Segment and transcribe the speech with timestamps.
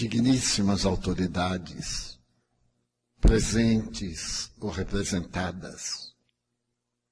[0.00, 2.18] digníssimas autoridades,
[3.20, 6.14] presentes ou representadas,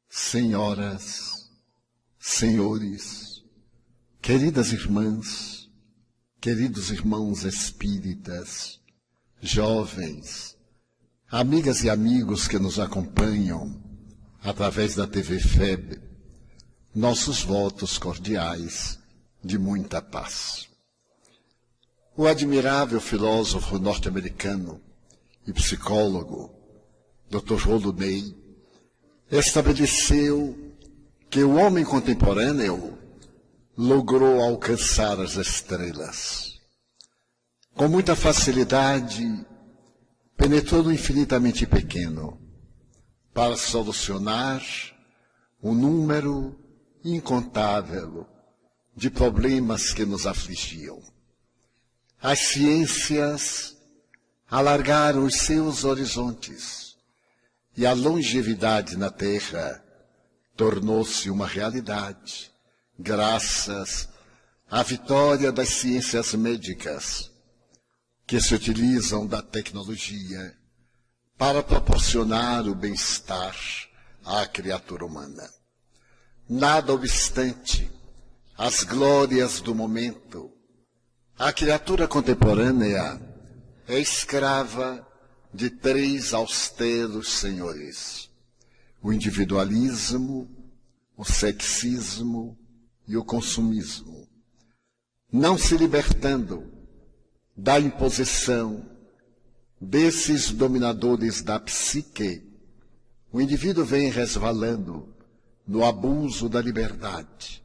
[0.08, 1.50] senhoras,
[2.18, 3.44] senhores,
[4.22, 5.68] queridas irmãs,
[6.40, 8.80] queridos irmãos espíritas,
[9.42, 10.56] jovens,
[11.30, 13.82] amigas e amigos que nos acompanham
[14.42, 16.00] através da TV FEB,
[16.94, 18.98] nossos votos cordiais
[19.44, 20.67] de muita paz.
[22.20, 24.82] O admirável filósofo norte-americano
[25.46, 26.52] e psicólogo
[27.30, 27.54] Dr.
[27.64, 28.34] Roldo Ney
[29.30, 30.74] estabeleceu
[31.30, 32.98] que o homem contemporâneo
[33.76, 36.58] logrou alcançar as estrelas.
[37.76, 39.46] Com muita facilidade,
[40.36, 42.36] penetrou no infinitamente pequeno
[43.32, 44.60] para solucionar
[45.62, 46.58] um número
[47.04, 48.26] incontável
[48.96, 51.00] de problemas que nos afligiam.
[52.20, 53.76] As ciências
[54.50, 56.96] alargaram os seus horizontes
[57.76, 59.84] e a longevidade na Terra
[60.56, 62.50] tornou-se uma realidade,
[62.98, 64.08] graças
[64.68, 67.30] à vitória das ciências médicas,
[68.26, 70.58] que se utilizam da tecnologia
[71.36, 73.56] para proporcionar o bem-estar
[74.24, 75.48] à criatura humana.
[76.48, 77.88] Nada obstante,
[78.56, 80.57] as glórias do momento
[81.38, 83.20] a criatura contemporânea
[83.86, 85.06] é escrava
[85.54, 88.28] de três austeros senhores:
[89.00, 90.50] o individualismo,
[91.16, 92.58] o sexismo
[93.06, 94.28] e o consumismo.
[95.32, 96.72] Não se libertando
[97.56, 98.84] da imposição
[99.80, 102.42] desses dominadores da psique,
[103.30, 105.14] o indivíduo vem resvalando
[105.64, 107.62] no abuso da liberdade,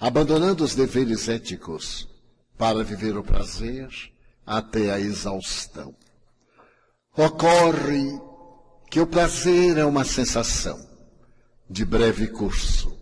[0.00, 2.10] abandonando os deveres éticos
[2.62, 3.88] para viver o prazer
[4.46, 5.92] até a exaustão.
[7.16, 8.20] Ocorre
[8.88, 10.78] que o prazer é uma sensação
[11.68, 12.96] de breve curso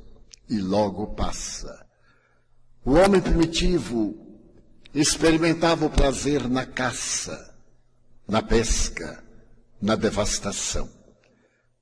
[0.49, 1.87] e logo passa.
[2.83, 4.17] O homem primitivo
[4.95, 7.55] experimentava o prazer na caça,
[8.27, 9.23] na pesca,
[9.79, 10.89] na devastação.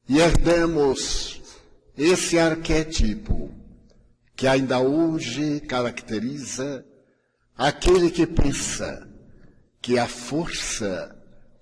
[0.09, 1.41] E herdamos
[1.97, 3.55] esse arquétipo
[4.35, 6.85] que ainda hoje caracteriza
[7.59, 9.09] Aquele que pensa
[9.83, 11.13] que a força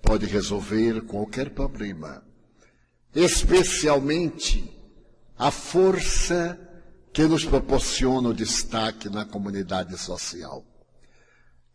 [0.03, 2.23] pode resolver qualquer problema,
[3.15, 4.71] especialmente
[5.39, 6.61] a força
[7.15, 10.63] que nos proporciona o destaque na comunidade social.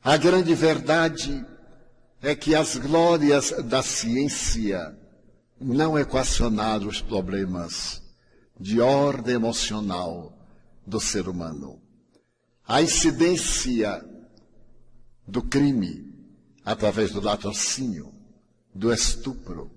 [0.04, 1.44] A grande verdade
[2.22, 4.96] é que as glórias da ciência
[5.60, 8.04] não equacionaram os problemas
[8.60, 10.32] de ordem emocional
[10.86, 11.82] do ser humano.
[12.68, 14.11] A incidência
[15.32, 16.14] do crime
[16.66, 18.14] através do latrocínio,
[18.76, 19.72] do estupro,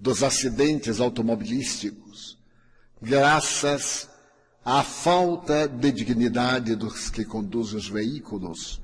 [0.00, 2.36] dos acidentes automobilísticos,
[3.00, 4.10] graças
[4.64, 8.82] à falta de dignidade dos que conduzem os veículos,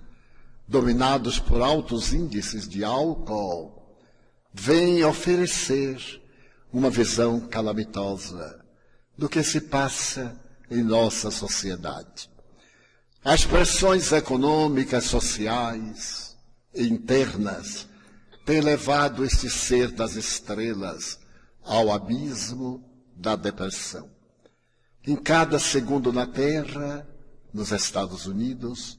[0.68, 3.98] dominados por altos índices de álcool,
[4.54, 6.22] vem oferecer
[6.72, 8.64] uma visão calamitosa
[9.18, 10.40] do que se passa
[10.70, 12.30] em nossa sociedade.
[13.28, 16.36] As pressões econômicas, sociais
[16.72, 17.88] e internas
[18.44, 21.18] têm levado este ser das estrelas
[21.60, 24.08] ao abismo da depressão.
[25.04, 27.04] Em cada segundo na Terra,
[27.52, 28.96] nos Estados Unidos,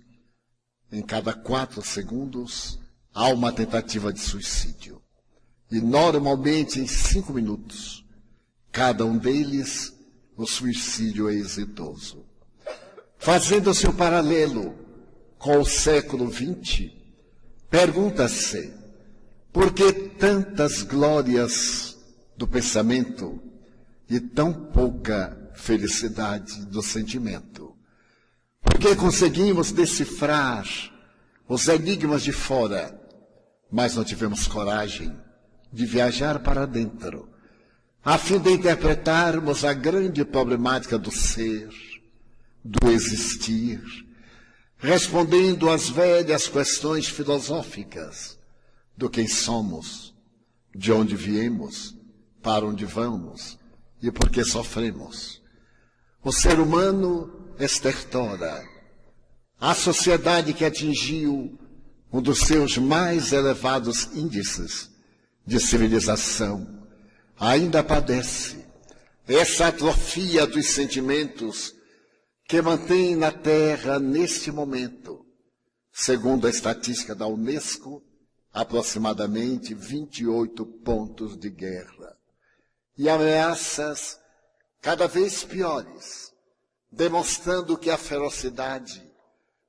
[0.91, 2.77] em cada quatro segundos,
[3.13, 5.01] há uma tentativa de suicídio.
[5.71, 8.03] E normalmente em cinco minutos,
[8.73, 9.97] cada um deles,
[10.35, 12.26] o suicídio é exitoso.
[13.17, 14.75] Fazendo-se um paralelo
[15.37, 16.91] com o século XX,
[17.69, 18.73] pergunta-se
[19.51, 21.97] por que tantas glórias
[22.37, 23.41] do pensamento
[24.09, 27.75] e tão pouca felicidade do sentimento?
[28.61, 30.65] Por que conseguimos decifrar
[31.47, 32.99] os enigmas de fora,
[33.71, 35.15] mas não tivemos coragem
[35.71, 37.29] de viajar para dentro,
[38.03, 41.69] a fim de interpretarmos a grande problemática do ser,
[42.67, 43.81] do existir,
[44.77, 48.37] respondendo às velhas questões filosóficas
[48.95, 50.13] do quem somos,
[50.75, 51.95] de onde viemos,
[52.41, 53.57] para onde vamos
[54.01, 55.41] e por que sofremos.
[56.21, 58.63] O ser humano estertora.
[59.59, 61.57] A sociedade que atingiu
[62.11, 64.91] um dos seus mais elevados índices
[65.45, 66.85] de civilização
[67.39, 68.65] ainda padece
[69.27, 71.76] essa atrofia dos sentimentos
[72.47, 75.27] que mantém na terra, neste momento,
[75.99, 78.03] Segundo a estatística da Unesco,
[78.53, 82.15] aproximadamente 28 pontos de guerra.
[82.95, 84.19] E ameaças
[84.79, 86.31] cada vez piores,
[86.91, 89.03] demonstrando que a ferocidade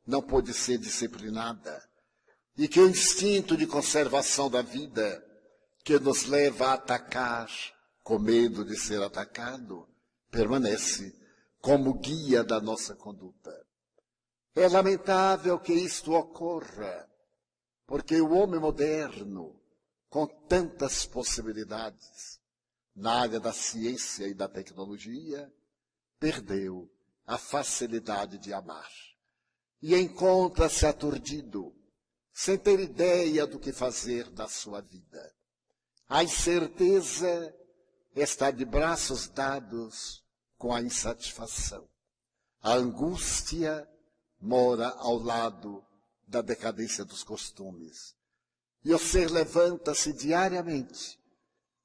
[0.07, 1.83] não pode ser disciplinada
[2.55, 5.25] e que o instinto de conservação da vida,
[5.83, 7.49] que nos leva a atacar
[8.03, 9.89] com medo de ser atacado,
[10.31, 11.18] permanece
[11.61, 13.67] como guia da nossa conduta.
[14.55, 17.09] É lamentável que isto ocorra
[17.89, 19.59] porque o homem moderno,
[20.11, 22.39] com tantas possibilidades
[22.95, 25.51] na área da ciência e da tecnologia,
[26.21, 26.87] perdeu
[27.27, 28.91] a facilidade de amar.
[29.81, 31.75] E encontra-se aturdido,
[32.31, 35.35] sem ter ideia do que fazer da sua vida.
[36.07, 37.55] A incerteza
[38.15, 40.23] está de braços dados
[40.59, 41.89] com a insatisfação.
[42.61, 43.89] A angústia
[44.41, 45.83] mora ao lado
[46.27, 48.15] da decadência dos costumes.
[48.85, 51.19] E o ser levanta-se diariamente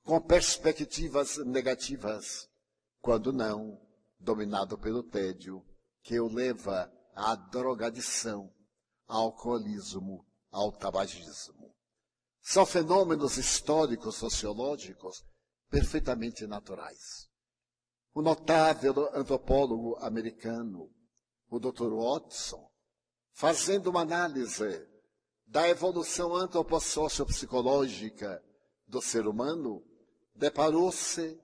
[0.04, 2.50] com perspectivas negativas,
[3.00, 3.80] quando não
[4.20, 5.64] dominado pelo tédio
[6.02, 8.54] que o leva à drogadição,
[9.08, 11.74] ao alcoolismo, ao tabagismo.
[12.42, 15.24] São fenômenos históricos, sociológicos,
[15.70, 17.30] perfeitamente naturais.
[18.14, 20.94] O notável antropólogo americano,
[21.50, 21.92] o Dr.
[21.92, 22.70] Watson,
[23.32, 24.88] fazendo uma análise
[25.48, 28.44] da evolução antropossociopsicológica
[28.88, 29.84] do ser humano,
[30.36, 31.42] deparou-se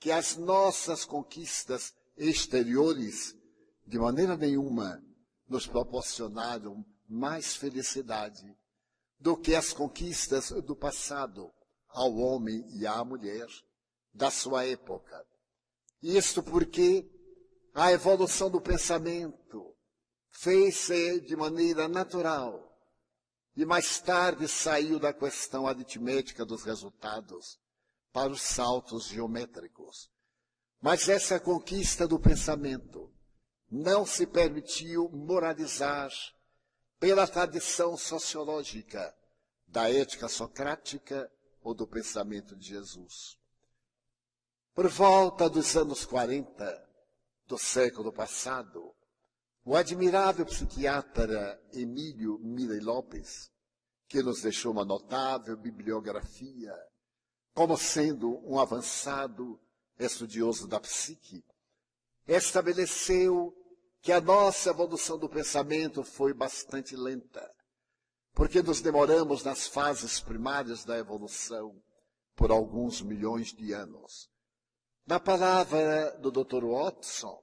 [0.00, 3.36] que as nossas conquistas exteriores,
[3.86, 5.00] de maneira nenhuma,
[5.48, 8.58] nos proporcionaram mais felicidade
[9.20, 11.52] do que as conquistas do passado
[11.88, 13.46] ao homem e à mulher
[14.12, 15.24] da sua época.
[16.02, 17.08] Isto porque
[17.74, 19.74] a evolução do pensamento,
[20.30, 22.64] fez-se de maneira natural
[23.56, 27.58] e mais tarde saiu da questão aritmética dos resultados
[28.12, 30.08] para os saltos geométricos.
[30.80, 33.12] Mas essa conquista do pensamento
[33.68, 36.10] não se permitiu moralizar
[37.00, 39.14] pela tradição sociológica
[39.66, 41.30] da ética socrática
[41.60, 43.36] ou do pensamento de Jesus.
[44.78, 46.88] Por volta dos anos 40
[47.48, 48.94] do século passado,
[49.64, 53.50] o admirável psiquiatra Emílio Mirey Lopes,
[54.06, 56.72] que nos deixou uma notável bibliografia,
[57.52, 59.60] como sendo um avançado
[59.98, 61.44] estudioso da psique,
[62.24, 63.52] estabeleceu
[64.00, 67.52] que a nossa evolução do pensamento foi bastante lenta,
[68.32, 71.82] porque nos demoramos nas fases primárias da evolução
[72.36, 74.30] por alguns milhões de anos.
[75.08, 76.66] Na palavra do Dr.
[76.66, 77.42] Watson,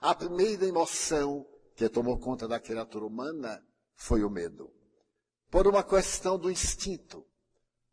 [0.00, 1.46] a primeira emoção
[1.76, 3.62] que tomou conta da criatura humana
[3.94, 4.72] foi o medo.
[5.50, 7.22] Por uma questão do instinto.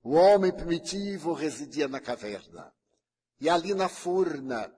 [0.01, 2.71] O homem primitivo residia na caverna.
[3.37, 4.73] E ali na furna,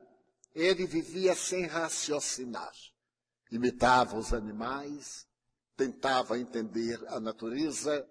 [0.55, 2.73] ele vivia sem raciocinar.
[3.51, 5.27] Imitava os animais,
[5.77, 8.03] tentava entender a natureza,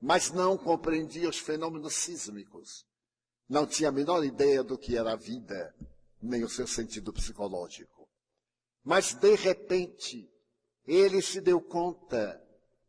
[0.00, 2.86] mas não compreendia os fenômenos sísmicos.
[3.48, 5.74] Não tinha a menor ideia do que era a vida,
[6.20, 8.08] nem o seu sentido psicológico.
[8.82, 10.30] Mas, de repente,
[10.86, 12.42] ele se deu conta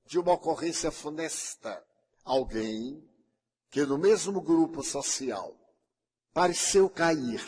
[0.05, 1.83] de uma ocorrência funesta.
[2.23, 3.03] Alguém
[3.69, 5.55] que no mesmo grupo social
[6.33, 7.43] pareceu cair,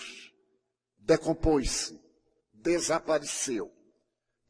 [0.98, 2.00] decompôs-se,
[2.54, 3.72] desapareceu.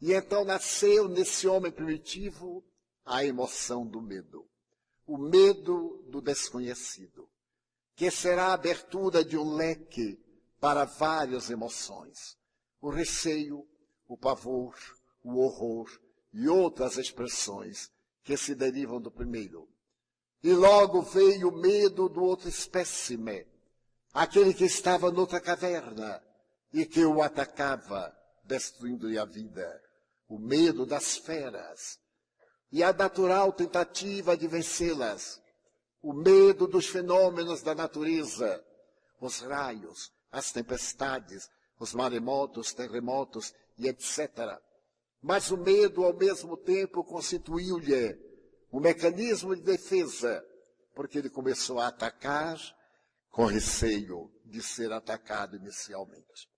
[0.02, 2.64] E então nasceu nesse homem primitivo
[3.06, 4.48] a emoção do medo.
[5.06, 7.29] O medo do desconhecido,
[8.00, 10.18] que será a abertura de um leque
[10.58, 12.38] para várias emoções.
[12.80, 13.68] O receio,
[14.08, 14.74] o pavor,
[15.22, 15.90] o horror
[16.32, 17.92] e outras expressões
[18.24, 19.68] que se derivam do primeiro.
[20.42, 23.46] E logo veio o medo do outro espécime,
[24.14, 26.24] aquele que estava noutra caverna
[26.72, 29.84] e que o atacava, destruindo-lhe a vida.
[30.30, 32.00] O medo das feras
[32.72, 35.42] e a natural tentativa de vencê-las.
[36.02, 38.64] O medo dos fenômenos da natureza,
[39.20, 44.60] os raios, as tempestades, os maremotos, terremotos e etc.
[45.22, 48.18] Mas o medo, ao mesmo tempo, constituiu-lhe
[48.72, 50.44] um mecanismo de defesa,
[50.96, 52.58] porque ele começou a atacar
[53.30, 56.50] com receio de ser atacado inicialmente.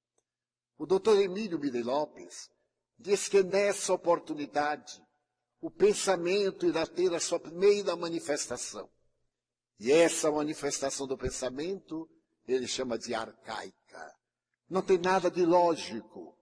[0.77, 2.49] O doutor Emílio Mire Lopes
[2.97, 5.01] diz que nessa oportunidade
[5.59, 8.89] o pensamento irá ter a sua primeira manifestação.
[9.81, 12.07] E essa manifestação do pensamento
[12.47, 14.15] ele chama de arcaica.
[14.69, 16.37] Não tem nada de lógico,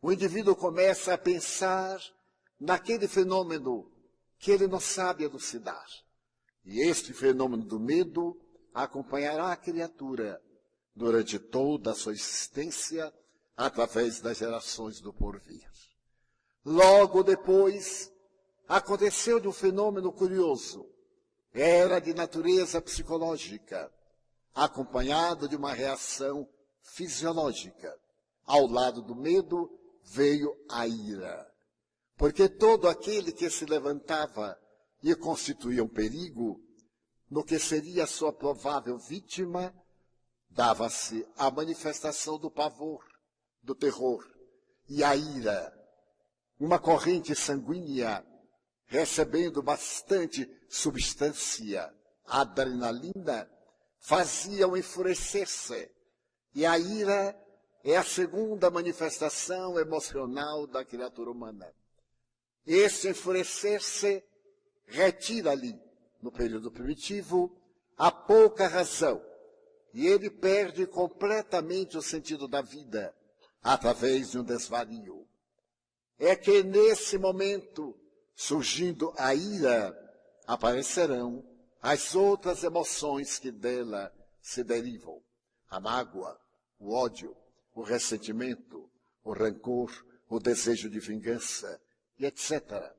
[0.00, 2.00] o indivíduo começa a pensar
[2.60, 3.90] naquele fenômeno
[4.38, 5.84] que ele não sabe elucidar.
[6.64, 8.40] E este fenômeno do medo
[8.72, 10.40] acompanhará a criatura
[10.94, 13.12] durante toda a sua existência,
[13.56, 15.68] através das gerações do porvir.
[16.64, 18.12] Logo depois,
[18.68, 20.93] aconteceu-lhe um fenômeno curioso.
[21.54, 23.88] Era de natureza psicológica,
[24.52, 26.48] acompanhado de uma reação
[26.82, 27.96] fisiológica.
[28.44, 29.70] Ao lado do medo
[30.02, 31.48] veio a ira.
[32.16, 34.58] Porque todo aquele que se levantava
[35.00, 36.60] e constituía um perigo,
[37.30, 39.72] no que seria sua provável vítima,
[40.50, 43.04] dava-se a manifestação do pavor,
[43.62, 44.28] do terror
[44.88, 45.72] e a ira.
[46.58, 48.26] Uma corrente sanguínea
[48.94, 51.92] recebendo bastante substância,
[52.24, 53.50] adrenalina,
[53.98, 55.90] fazia-o enfurecer-se.
[56.54, 57.36] E a ira
[57.82, 61.74] é a segunda manifestação emocional da criatura humana.
[62.64, 64.22] Esse enfurecer-se
[64.86, 65.76] retira-lhe,
[66.22, 67.60] no período primitivo,
[67.96, 69.20] a pouca razão
[69.92, 73.12] e ele perde completamente o sentido da vida
[73.60, 75.26] através de um desvario.
[76.16, 77.98] É que nesse momento,
[78.34, 79.94] surgindo a ira,
[80.46, 81.44] aparecerão
[81.80, 85.22] as outras emoções que dela se derivam:
[85.68, 86.38] a mágoa,
[86.78, 87.36] o ódio,
[87.74, 88.90] o ressentimento,
[89.22, 89.90] o rancor,
[90.28, 91.80] o desejo de vingança,
[92.18, 92.92] e etc.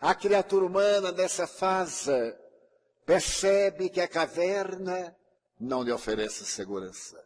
[0.00, 2.10] A criatura humana nessa fase
[3.04, 5.16] percebe que a caverna
[5.58, 7.22] não lhe oferece segurança.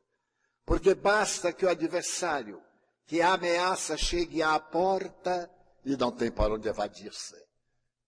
[0.65, 2.63] Porque basta que o adversário,
[3.07, 5.51] que a ameaça chegue à porta
[5.85, 7.37] e não tem para onde evadir-se.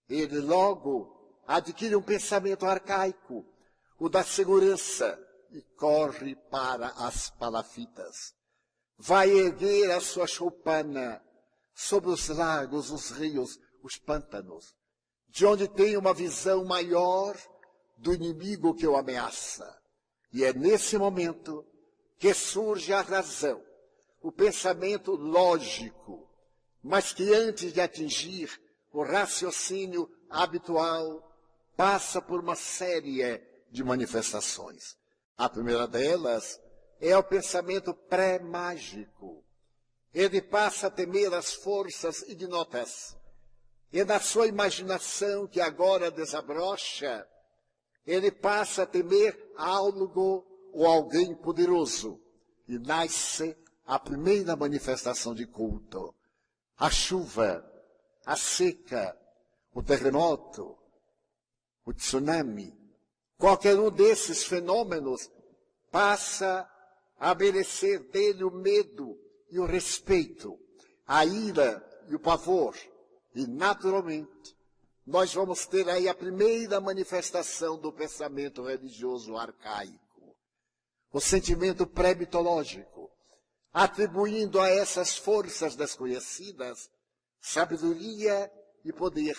[0.08, 3.44] Ele logo adquire um pensamento arcaico,
[3.98, 5.18] o da segurança,
[5.50, 8.34] e corre para as palafitas.
[8.96, 11.22] Vai erguer a sua choupana
[11.74, 14.74] sobre os lagos, os rios, os pântanos,
[15.28, 17.36] de onde tem uma visão maior
[17.98, 19.78] do inimigo que o ameaça.
[20.32, 21.64] E é nesse momento
[22.18, 23.62] que surge a razão,
[24.20, 26.28] o pensamento lógico,
[26.82, 28.50] mas que antes de atingir
[28.92, 31.30] o raciocínio habitual,
[31.76, 34.96] passa por uma série de manifestações.
[35.36, 36.60] A primeira delas
[37.00, 39.42] é o pensamento pré-mágico.
[40.12, 43.16] Ele passa a temer as forças ignotas.
[43.92, 47.26] E na sua imaginação, que agora desabrocha,
[48.06, 52.20] ele passa a temer algo ou alguém poderoso.
[52.68, 56.14] E nasce a primeira manifestação de culto.
[56.82, 57.64] A chuva,
[58.26, 59.16] a seca,
[59.72, 60.76] o terremoto,
[61.86, 62.76] o tsunami.
[63.38, 65.30] Qualquer um desses fenômenos
[65.92, 66.68] passa
[67.20, 69.16] a merecer dele o medo
[69.48, 70.58] e o respeito,
[71.06, 72.76] a ira e o pavor.
[73.32, 74.56] E, naturalmente,
[75.06, 80.36] nós vamos ter aí a primeira manifestação do pensamento religioso arcaico.
[81.12, 83.11] O sentimento pré-mitológico,
[83.72, 86.90] atribuindo a essas forças desconhecidas
[87.42, 88.50] sabedoria
[88.84, 89.36] e poder.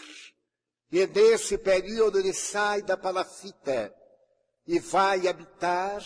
[0.92, 3.94] E desse período ele sai da palafita
[4.68, 6.04] e vai habitar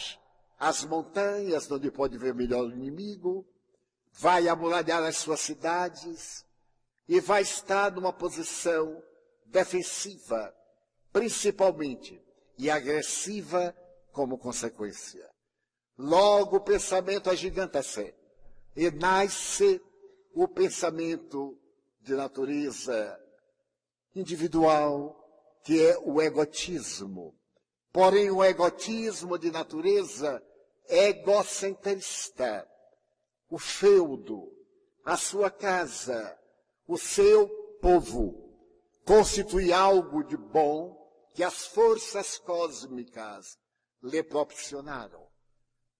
[0.60, 3.46] as montanhas onde pode ver melhor o inimigo,
[4.13, 6.46] vai amuralhar as suas cidades
[7.07, 9.01] e vai estar numa posição
[9.46, 10.53] defensiva,
[11.12, 12.22] principalmente,
[12.57, 13.75] e agressiva
[14.12, 15.29] como consequência.
[15.98, 18.13] Logo o pensamento agiganta-se
[18.77, 19.81] e nasce
[20.36, 21.57] o pensamento
[22.00, 23.19] de natureza
[24.15, 25.17] individual,
[25.63, 27.36] que é o egotismo.
[27.91, 30.39] Porém, o egotismo de natureza
[30.88, 32.69] egocentrista.
[33.50, 34.48] O feudo,
[35.03, 36.38] a sua casa,
[36.88, 37.50] o seu
[37.81, 38.48] povo
[39.05, 40.96] constitui algo de bom
[41.34, 43.57] que as forças cósmicas
[44.03, 45.26] lhe proporcionaram.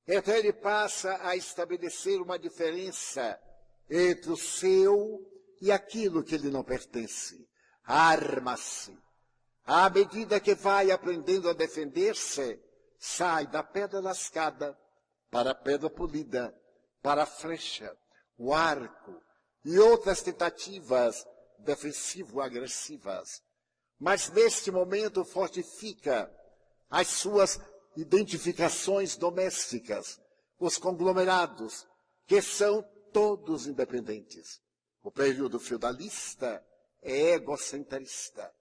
[0.08, 3.38] Então ele passa a estabelecer uma diferença
[3.90, 5.20] entre o seu
[5.62, 7.48] e aquilo que lhe não pertence.
[7.84, 8.98] Arma-se.
[9.66, 12.58] À medida que vai aprendendo a defender-se,
[12.98, 14.78] sai da pedra lascada
[15.30, 16.56] para a pedra polida,
[17.02, 17.94] para a flecha,
[18.38, 19.22] o arco
[19.66, 21.26] e outras tentativas
[21.60, 23.42] defensivo-agressivas.
[24.00, 26.32] Mas neste momento fortifica
[26.90, 27.60] as suas
[27.98, 30.22] identificações domésticas,
[30.60, 31.88] os conglomerados,
[32.28, 34.62] que são todos independentes.
[35.02, 36.64] O período feudalista
[37.02, 38.54] é egocentrista.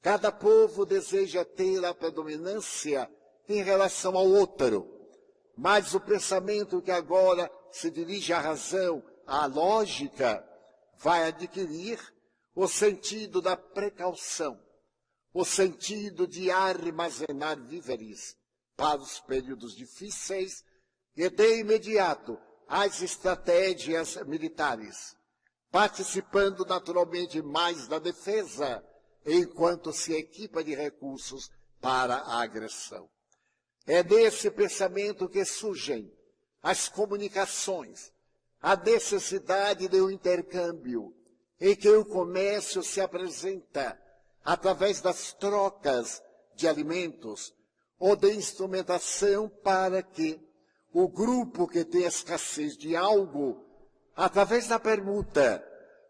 [0.00, 3.10] Cada povo deseja ter a predominância
[3.46, 4.88] em relação ao outro.
[5.58, 10.42] Mas o pensamento que agora se dirige à razão, à lógica,
[10.96, 12.00] vai adquirir
[12.54, 14.58] o sentido da precaução,
[15.34, 18.39] o sentido de armazenar víveres
[18.80, 20.64] para os períodos difíceis
[21.14, 25.14] e de imediato as estratégias militares,
[25.70, 28.82] participando naturalmente mais da defesa,
[29.26, 33.06] enquanto se equipa de recursos para a agressão.
[33.86, 36.10] É desse pensamento que surgem
[36.62, 38.10] as comunicações,
[38.62, 41.14] a necessidade de um intercâmbio,
[41.60, 44.00] em que o comércio se apresenta
[44.42, 46.22] através das trocas
[46.54, 47.52] de alimentos
[48.00, 50.40] ou de instrumentação para que
[50.90, 53.62] o grupo que tem escassez de algo,
[54.16, 55.62] através da permuta,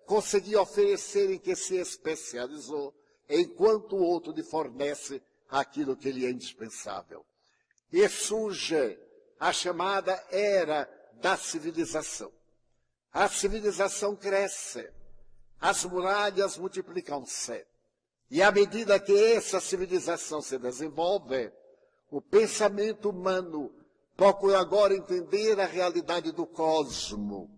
[0.06, 2.94] conseguia oferecer em que se especializou,
[3.28, 7.26] enquanto o outro lhe fornece aquilo que lhe é indispensável.
[7.92, 8.96] E surge
[9.38, 12.32] a chamada era da civilização.
[13.12, 14.88] A civilização cresce,
[15.60, 17.66] as muralhas multiplicam-se.
[18.30, 21.52] E à medida que essa civilização se desenvolve,
[22.10, 23.72] o pensamento humano
[24.16, 27.50] procura agora entender a realidade do cosmo,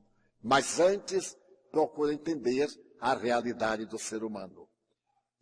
[0.43, 1.37] mas antes
[1.71, 2.69] procura entender
[3.01, 4.69] a realidade do ser humano.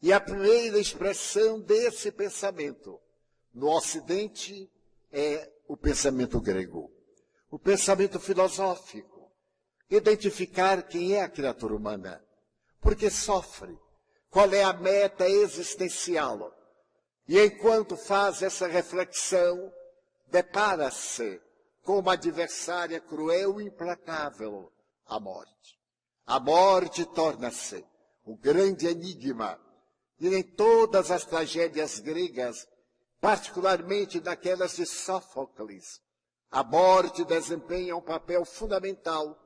[0.00, 2.98] E a primeira expressão desse pensamento
[3.52, 4.70] no Ocidente
[5.12, 6.90] é o pensamento grego,
[7.50, 9.30] o pensamento filosófico,
[9.90, 12.24] identificar quem é a criatura humana,
[12.80, 13.76] porque sofre,
[14.30, 16.56] qual é a meta existencial.
[17.30, 19.72] E enquanto faz essa reflexão,
[20.26, 21.40] depara-se
[21.84, 24.72] com uma adversária cruel e implacável,
[25.06, 25.78] a morte.
[26.26, 27.86] A morte torna-se
[28.24, 29.60] o grande enigma.
[30.18, 32.66] E em todas as tragédias gregas,
[33.20, 36.00] particularmente naquelas de Sófocles,
[36.50, 39.38] a morte desempenha um papel fundamental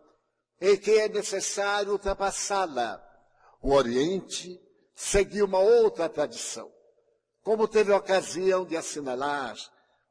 [0.58, 2.98] em que é necessário ultrapassá-la.
[3.60, 4.58] O Oriente
[4.94, 6.72] seguiu uma outra tradição,
[7.44, 9.54] como teve ocasião de assinalar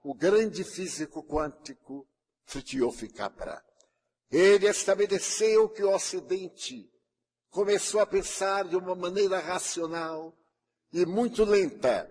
[0.03, 2.07] o grande físico quântico
[2.45, 3.59] Fritjof Capra.
[4.31, 6.87] Ele estabeleceu que o Ocidente
[7.49, 10.37] começou a pensar de uma maneira racional
[10.91, 12.07] e muito lenta,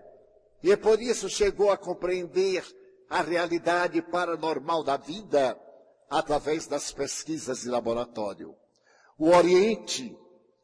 [0.61, 2.65] e por isso chegou a compreender
[3.09, 5.57] a realidade paranormal da vida
[6.09, 8.53] através das pesquisas de laboratório.
[9.17, 10.17] O Oriente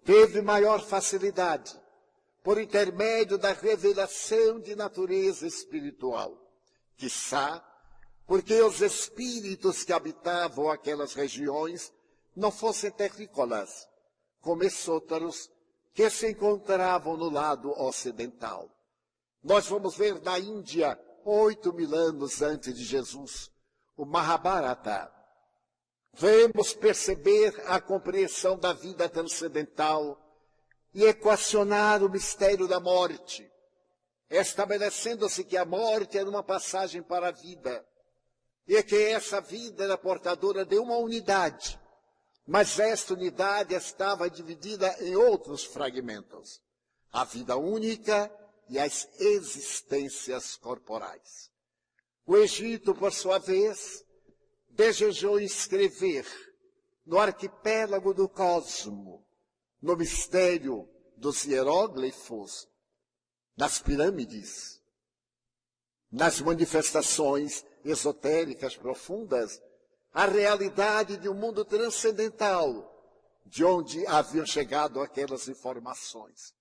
[0.03, 1.79] teve maior facilidade
[2.43, 6.49] por intermédio da revelação de natureza espiritual
[6.99, 7.65] quiçá,
[8.27, 11.91] porque os espíritos que habitavam aquelas regiões
[12.35, 13.87] não fossem terrícolas,
[14.41, 15.49] como esótaros
[15.93, 18.69] que se encontravam no lado ocidental.
[19.41, 23.49] Nós vamos ver na Índia, oito mil anos antes de Jesus,
[23.95, 25.11] o Mahabharata.
[26.13, 30.19] Vemos perceber a compreensão da vida transcendental
[30.93, 33.49] e equacionar o mistério da morte
[34.29, 37.85] estabelecendo-se que a morte era uma passagem para a vida,
[38.67, 41.79] e que essa vida era portadora de uma unidade,
[42.45, 46.61] mas esta unidade estava dividida em outros fragmentos,
[47.11, 48.31] a vida única
[48.69, 51.49] e as existências corporais.
[52.25, 54.05] O Egito, por sua vez,
[54.69, 56.27] desejou escrever
[57.03, 59.25] no arquipélago do cosmo,
[59.81, 62.67] no mistério dos hieróglifos,
[63.57, 64.81] nas pirâmides,
[66.11, 69.61] nas manifestações esotéricas profundas,
[70.13, 72.95] a realidade de um mundo transcendental,
[73.45, 76.53] de onde haviam chegado aquelas informações.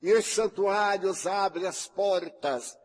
[0.00, 2.76] E os santuários abrem as portas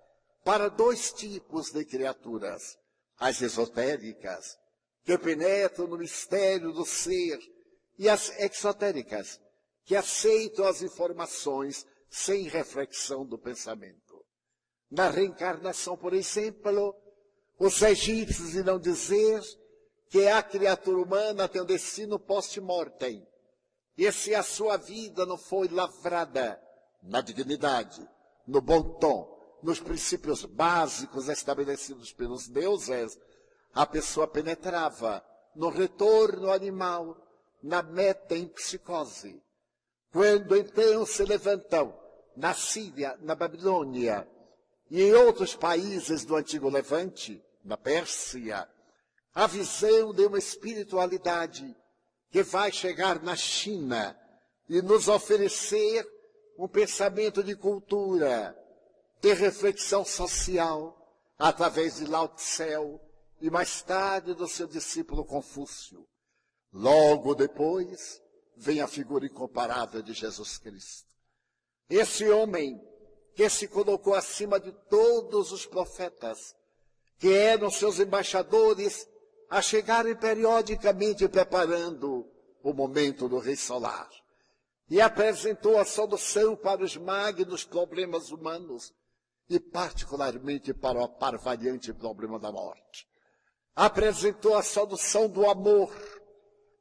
[0.43, 2.78] para dois tipos de criaturas:
[3.17, 4.58] as esotéricas,
[5.04, 7.39] que penetram no mistério do ser,
[7.98, 9.39] e as exotéricas,
[9.86, 14.24] que aceitam as informações sem reflexão do pensamento.
[14.89, 16.96] Na reencarnação, por exemplo,
[17.58, 19.41] os egípcios irão dizer
[20.10, 23.28] que a criatura humana tem um destino post-mortem.
[23.98, 26.62] E se a sua vida não foi lavrada
[27.02, 28.08] na dignidade,
[28.48, 33.17] no bom tom, nos princípios básicos estabelecidos pelos deuses,
[33.74, 37.17] a pessoa penetrava no retorno animal,
[37.62, 39.41] na meta em psicose.
[40.13, 41.99] Quando então se levantam
[42.38, 44.28] na Síria, na Babilônia
[44.91, 48.69] e em outros países do Antigo Levante, na Pérsia,
[49.34, 51.76] a visão de uma espiritualidade
[52.30, 54.15] que vai chegar na China
[54.69, 56.08] e nos oferecer
[56.60, 58.56] um pensamento de cultura,
[59.19, 60.95] de reflexão social,
[61.39, 62.99] através de Lao Tse
[63.41, 66.08] e mais tarde do seu discípulo Confúcio.
[66.71, 68.21] Logo depois,
[68.56, 71.08] vem a figura incomparável de Jesus Cristo.
[71.89, 72.82] Esse homem
[73.36, 76.56] que se colocou acima de todos os profetas,
[77.18, 79.08] que eram seus embaixadores
[79.50, 82.28] a chegarem periodicamente preparando
[82.63, 84.10] o momento do Rei Solar.
[84.89, 88.94] E apresentou a solução para os magnos problemas humanos
[89.50, 93.08] e particularmente para o parvariante problema da morte.
[93.76, 95.92] Apresentou a solução do amor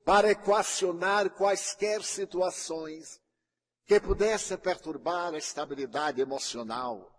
[0.05, 3.21] para equacionar quaisquer situações
[3.87, 7.13] que pudessem perturbar a estabilidade emocional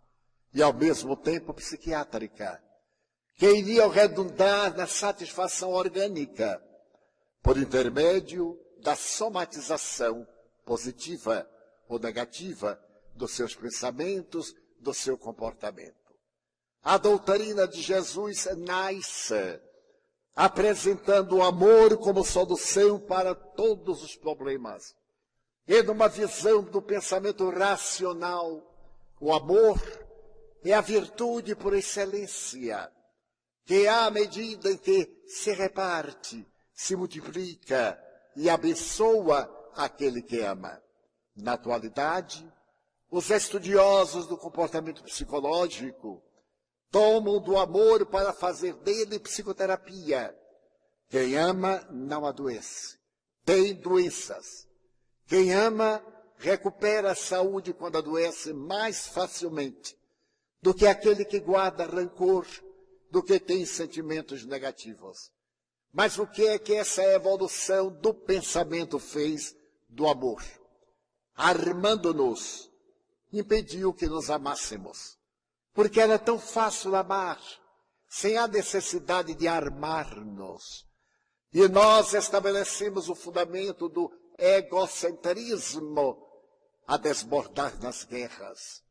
[0.53, 2.61] e ao mesmo tempo psiquiátrica
[3.35, 6.61] que iriam redundar na satisfação orgânica,
[7.41, 10.27] por intermédio da somatização
[10.65, 11.49] positiva
[11.87, 12.79] ou negativa
[13.15, 15.95] dos seus pensamentos, do seu comportamento.
[16.83, 19.59] A doutrina de Jesus nasce
[20.35, 24.95] apresentando o amor como solução para todos os problemas.
[25.67, 28.61] E numa visão do pensamento racional,
[29.19, 29.79] o amor
[30.63, 32.91] é a virtude por excelência
[33.65, 37.97] que à medida em que se reparte, se multiplica
[38.35, 40.81] e abençoa aquele que ama.
[41.35, 42.45] Na atualidade,
[43.09, 46.21] os estudiosos do comportamento psicológico
[46.93, 50.37] tomam do amor para fazer dele psicoterapia.
[51.09, 52.99] Quem ama não adoece,
[53.43, 54.67] tem doenças.
[55.25, 56.05] Quem ama
[56.37, 59.97] recupera a saúde quando adoece mais facilmente
[60.61, 62.45] do que aquele que guarda rancor
[63.09, 65.31] do que tem sentimentos negativos.
[65.91, 69.55] Mas o que é que essa evolução do pensamento fez
[69.89, 70.43] do amor?
[71.35, 72.69] Armando-nos,
[73.31, 75.17] impediu que nos amássemos.
[75.73, 77.41] Porque era tão fácil amar,
[78.07, 80.85] sem a necessidade de armar-nos.
[81.53, 86.17] E nós estabelecemos o fundamento do egocentrismo
[86.87, 88.81] a desbordar nas guerras.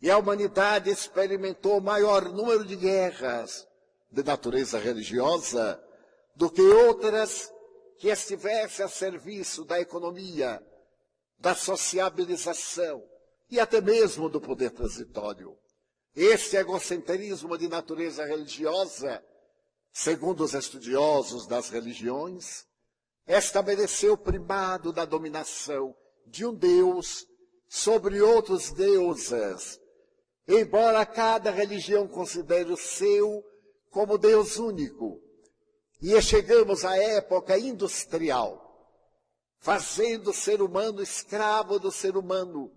[0.00, 3.66] E a humanidade experimentou maior número de guerras
[4.10, 5.82] de natureza religiosa
[6.36, 7.50] do que outras
[7.98, 10.62] que estivessem a serviço da economia,
[11.38, 13.02] da sociabilização
[13.50, 15.56] e até mesmo do poder transitório.
[16.14, 19.24] Este egocentrismo de natureza religiosa,
[19.90, 22.66] segundo os estudiosos das religiões,
[23.26, 25.96] estabeleceu o primado da dominação
[26.26, 27.26] de um Deus
[27.66, 29.80] sobre outros deuses,
[30.46, 33.42] embora cada religião considere o seu
[33.90, 35.18] como Deus único.
[36.02, 38.60] E chegamos à época industrial,
[39.58, 42.70] fazendo o ser humano escravo do ser humano,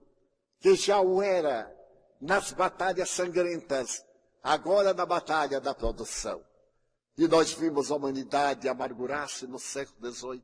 [0.59, 1.74] que já o era
[2.19, 4.05] nas batalhas sangrentas,
[4.41, 6.43] agora na batalha da produção.
[7.17, 10.43] E nós vimos a humanidade amargurar-se no século XVIII.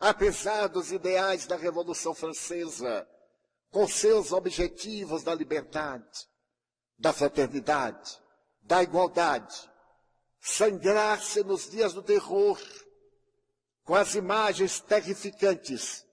[0.00, 3.06] Apesar dos ideais da Revolução Francesa,
[3.70, 6.26] com seus objetivos da liberdade,
[6.98, 8.18] da fraternidade,
[8.62, 9.70] da igualdade,
[10.40, 12.58] sangrar-se nos dias do terror,
[13.84, 16.06] com as imagens terrificantes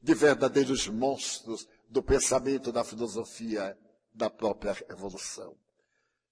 [0.00, 3.76] de verdadeiros monstros do pensamento da filosofia
[4.16, 5.54] da própria revolução.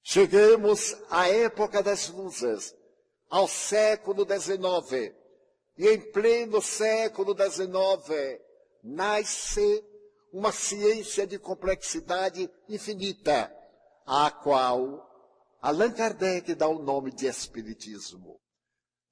[0.02, 2.74] Chegamos à época das luzes,
[3.30, 5.14] ao século XIX,
[5.76, 8.40] e em pleno século XIX
[8.82, 9.84] nasce
[10.32, 13.54] uma ciência de complexidade infinita,
[14.06, 15.10] à qual
[15.60, 18.40] Allan Kardec dá o nome de Espiritismo.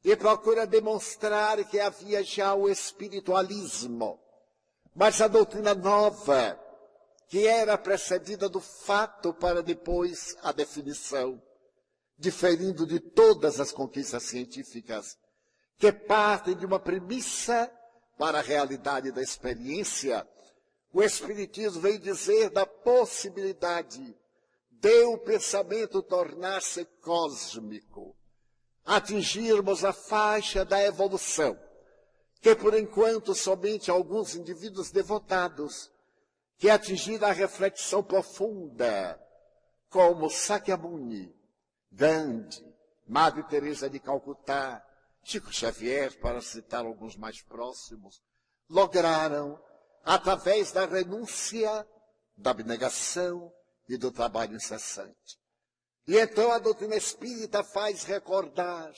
[0.05, 4.21] E procura demonstrar que havia já o espiritualismo,
[4.95, 6.59] mas a doutrina nova,
[7.33, 11.43] que era precedida do fato para depois a definição,
[12.19, 15.17] diferindo de todas as conquistas científicas,
[15.79, 17.73] que partem de uma premissa
[18.19, 20.29] para a realidade da experiência,
[20.93, 24.15] o Espiritismo veio dizer da possibilidade
[24.71, 28.15] de o pensamento tornar-se cósmico,
[28.85, 31.59] atingirmos a faixa da evolução,
[32.43, 35.91] que por enquanto somente alguns indivíduos devotados
[36.63, 39.21] que atingiram a reflexão profunda,
[39.91, 41.35] como Sakyamuni,
[41.91, 42.65] Gandhi,
[43.05, 44.81] Madre Teresa de Calcutá,
[45.25, 48.23] Chico Xavier, para citar alguns mais próximos,
[48.71, 49.61] lograram,
[50.05, 51.85] através da renúncia,
[52.37, 53.53] da abnegação,
[53.89, 55.41] e do trabalho incessante.
[56.07, 58.93] E então a doutrina espírita faz recordar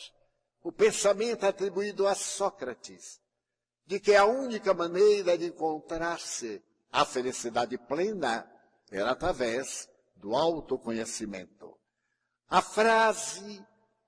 [0.62, 3.22] o pensamento atribuído a Sócrates,
[3.86, 6.62] de que a única maneira de encontrar-se
[6.94, 8.48] a felicidade plena
[8.88, 11.76] era através do autoconhecimento.
[12.48, 13.60] A frase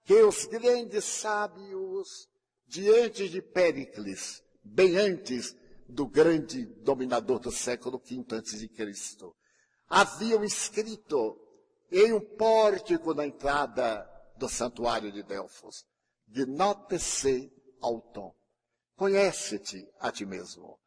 [0.04, 2.28] que os grandes sábios,
[2.64, 5.56] diante de Péricles, bem antes
[5.88, 8.70] do grande dominador do século V a.C.
[9.88, 11.36] Haviam escrito
[11.90, 15.84] em um pórtico na entrada do santuário de Delfos,
[16.24, 18.32] de note-se auton.
[18.94, 20.78] Conhece-te a ti mesmo.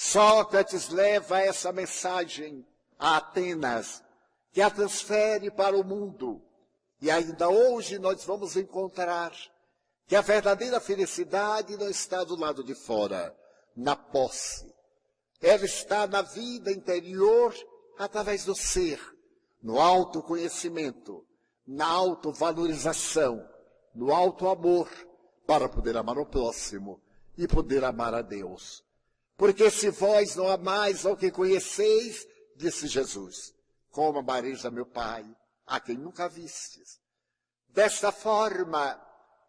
[0.00, 2.64] Sócrates leva essa mensagem
[2.96, 4.00] a Atenas,
[4.52, 6.40] que a transfere para o mundo.
[7.02, 9.32] E ainda hoje nós vamos encontrar
[10.06, 13.36] que a verdadeira felicidade não está do lado de fora,
[13.74, 14.72] na posse.
[15.42, 17.52] Ela está na vida interior
[17.98, 19.00] através do ser,
[19.60, 21.26] no autoconhecimento,
[21.66, 23.44] na autovalorização,
[23.92, 24.88] no auto-amor,
[25.44, 27.02] para poder amar o próximo
[27.36, 28.86] e poder amar a Deus.
[29.38, 33.54] Porque se vós não amais ao que conheceis, disse Jesus,
[33.88, 35.24] como amareis a meu Pai,
[35.64, 36.98] a quem nunca vistes.
[37.68, 39.00] Desta forma,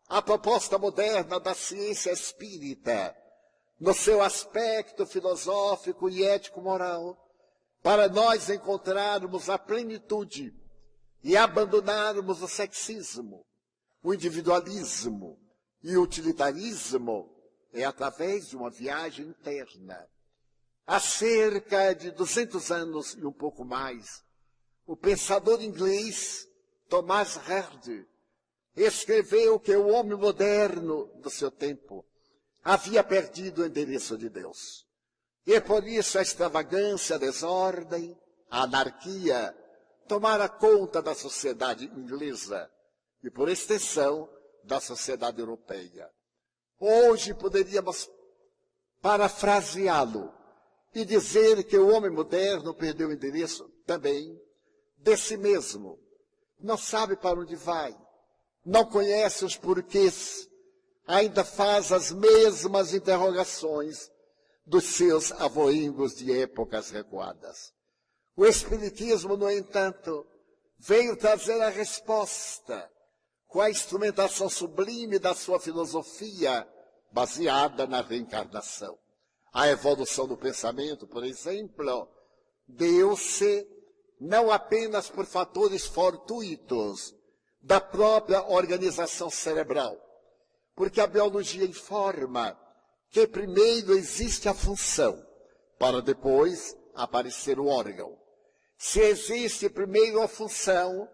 [0.08, 3.18] a proposta moderna da ciência espírita,
[3.80, 7.18] no seu aspecto filosófico e ético-moral,
[7.82, 10.54] para nós encontrarmos a plenitude
[11.24, 13.44] e abandonarmos o sexismo,
[14.04, 15.40] o individualismo
[15.82, 17.39] e o utilitarismo,
[17.74, 20.08] é através de uma viagem interna.
[20.86, 24.24] Há cerca de 200 anos e um pouco mais,
[24.86, 26.48] o pensador inglês
[26.88, 28.08] Thomas Hardy
[28.76, 32.06] escreveu que o homem moderno do seu tempo
[32.64, 34.88] havia perdido o endereço de Deus.
[35.46, 38.18] E por isso a extravagância, a desordem,
[38.50, 39.56] a anarquia
[40.08, 42.70] tomara conta da sociedade inglesa
[43.24, 44.30] e, por extensão,
[44.64, 46.10] da sociedade europeia.
[46.80, 48.10] Hoje poderíamos
[49.02, 50.34] parafraseá-lo
[50.94, 54.40] e dizer que o homem moderno perdeu o endereço também
[54.98, 56.00] de si mesmo.
[56.60, 57.96] Não sabe para onde vai,
[58.66, 60.48] não conhece os porquês,
[61.06, 64.10] ainda faz as mesmas interrogações
[64.66, 67.74] dos seus avoingos de épocas recuadas.
[68.36, 70.26] O Espiritismo, no entanto,
[70.78, 72.90] veio trazer a resposta
[73.50, 76.68] com a instrumentação sublime da sua filosofia,
[77.12, 78.98] baseada na reencarnação.
[79.52, 82.08] A evolução do pensamento, por exemplo,
[82.68, 83.68] deu-se
[84.22, 87.16] não apenas por fatores fortuitos
[87.60, 89.98] da própria organização cerebral,
[90.76, 92.58] porque a biologia informa
[93.10, 95.26] que primeiro existe a função,
[95.80, 98.16] para depois aparecer o órgão.
[98.78, 101.10] Se existe primeiro a função,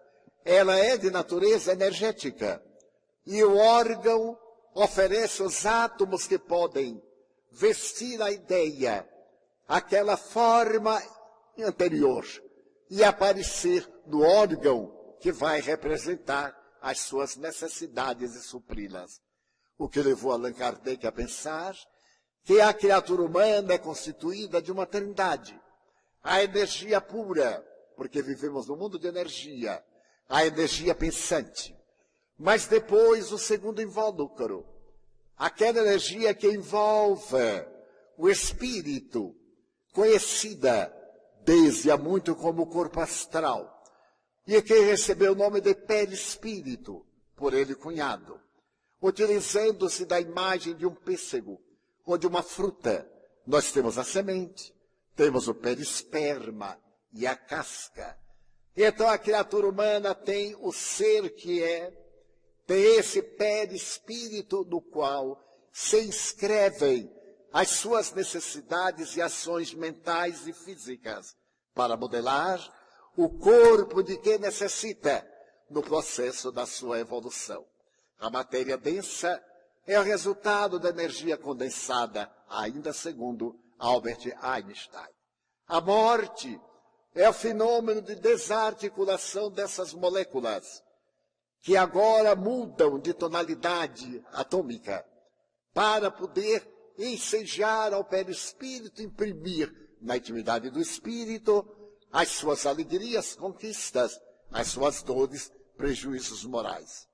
[0.45, 2.63] ela é de natureza energética.
[3.25, 4.37] E o órgão
[4.75, 7.01] oferece os átomos que podem
[7.51, 9.09] vestir a ideia,
[9.67, 11.01] aquela forma
[11.57, 12.23] anterior,
[12.89, 19.19] e aparecer no órgão que vai representar as suas necessidades e supri-las.
[19.77, 21.75] O que levou Allan Kardec a pensar
[22.43, 25.59] que a criatura humana é constituída de uma trindade.
[26.23, 29.83] A energia pura, porque vivemos no mundo de energia,
[30.27, 31.75] a energia pensante.
[32.37, 34.65] Mas depois o segundo invólucro,
[35.37, 37.65] aquela energia que envolve
[38.17, 39.35] o espírito,
[39.93, 40.93] conhecida
[41.43, 43.71] desde há muito como corpo astral,
[44.47, 48.39] e que recebeu o nome de perispírito, por ele cunhado,
[49.01, 51.61] utilizando-se da imagem de um pêssego
[52.05, 53.09] ou de uma fruta.
[53.45, 54.73] Nós temos a semente,
[55.15, 56.79] temos o perisperma
[57.13, 58.17] e a casca.
[58.75, 61.93] Então a criatura humana tem o ser que é,
[62.67, 65.39] tem esse perispírito no qual
[65.71, 67.09] se inscrevem
[67.53, 71.35] as suas necessidades e ações mentais e físicas
[71.73, 72.59] para modelar
[73.15, 75.25] o corpo de quem necessita
[75.69, 77.65] no processo da sua evolução.
[78.19, 79.41] A matéria densa
[79.87, 85.09] é o resultado da energia condensada, ainda segundo Albert Einstein.
[85.67, 86.59] A morte
[87.15, 90.83] é o fenômeno de desarticulação dessas moléculas,
[91.61, 95.05] que agora mudam de tonalidade atômica,
[95.73, 101.65] para poder ensejar ao perispírito imprimir na intimidade do espírito
[102.11, 104.19] as suas alegrias, conquistas,
[104.51, 107.07] as suas dores, prejuízos morais.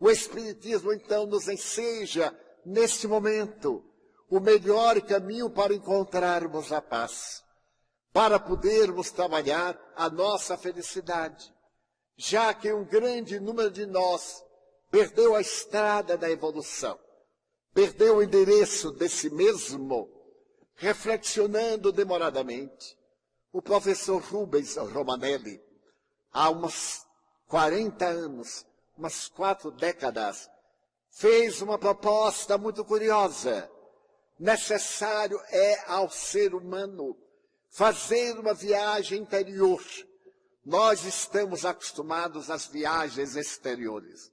[0.00, 3.84] O Espiritismo, então, nos enseja, neste momento,
[4.28, 7.43] o melhor caminho para encontrarmos a paz
[8.14, 11.52] para podermos trabalhar a nossa felicidade,
[12.16, 14.40] já que um grande número de nós
[14.88, 16.96] perdeu a estrada da evolução,
[17.72, 20.08] perdeu o endereço de si mesmo,
[20.76, 22.96] reflexionando demoradamente.
[23.52, 25.60] O professor Rubens Romanelli,
[26.32, 27.04] há uns
[27.48, 28.64] 40 anos,
[28.96, 30.48] umas quatro décadas,
[31.10, 33.68] fez uma proposta muito curiosa
[34.38, 37.16] necessário é ao ser humano
[37.74, 39.82] fazer uma viagem interior.
[40.64, 44.30] Nós estamos acostumados às viagens exteriores.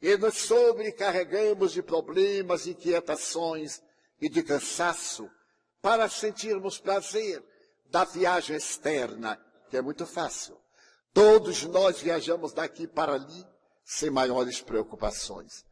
[0.00, 3.82] E nos sobrecarregamos de problemas, inquietações
[4.20, 5.30] e de cansaço
[5.80, 7.44] para sentirmos prazer
[7.90, 10.58] da viagem externa, que é muito fácil.
[11.12, 13.46] Todos nós viajamos daqui para ali
[13.84, 15.64] sem maiores preocupações.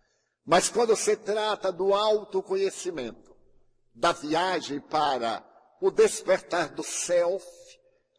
[0.45, 3.35] Mas quando se trata do autoconhecimento,
[3.95, 5.52] da viagem para
[5.83, 7.45] o despertar do self,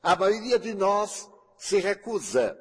[0.02, 2.60] a maioria de nós se recusa,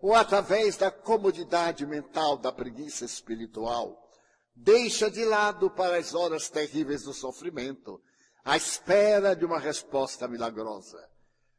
[0.00, 4.10] ou através da comodidade mental, da preguiça espiritual,
[4.56, 8.00] deixa de lado para as horas terríveis do sofrimento,
[8.42, 11.06] à espera de uma resposta milagrosa.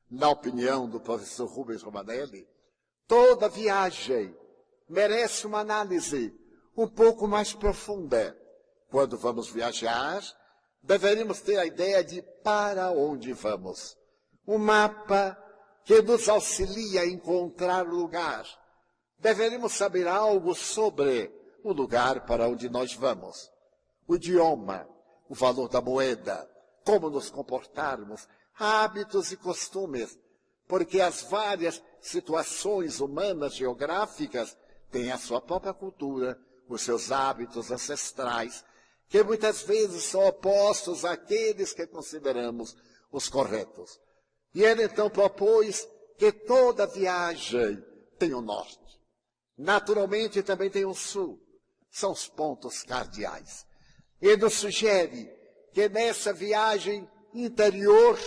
[0.10, 2.48] Na opinião do professor Rubens Romanelli,
[3.08, 4.36] toda viagem
[4.90, 6.36] merece uma análise
[6.76, 8.36] um pouco mais profunda.
[8.90, 10.24] Quando vamos viajar,
[10.84, 13.98] deveríamos ter a ideia de para onde vamos.
[14.48, 15.38] Um mapa
[15.84, 18.46] que nos auxilia a encontrar o lugar.
[19.20, 21.32] Deveríamos saber algo sobre
[21.64, 23.52] o lugar para onde nós vamos.
[24.08, 24.88] O idioma,
[25.30, 26.50] o valor da moeda,
[26.84, 30.20] como nos comportarmos, hábitos e costumes,
[30.68, 34.58] porque as várias situações humanas geográficas
[34.90, 38.64] têm a sua própria cultura, os seus hábitos ancestrais,
[39.12, 42.76] que muitas vezes são opostos àqueles que consideramos
[43.12, 44.00] os corretos.
[44.56, 47.78] E ele então propôs que toda viagem
[48.18, 48.80] tem um norte.
[49.58, 51.40] Naturalmente também tem um sul.
[51.92, 53.66] São os pontos cardeais.
[54.20, 55.30] Ele nos sugere
[55.74, 58.18] que nessa viagem interior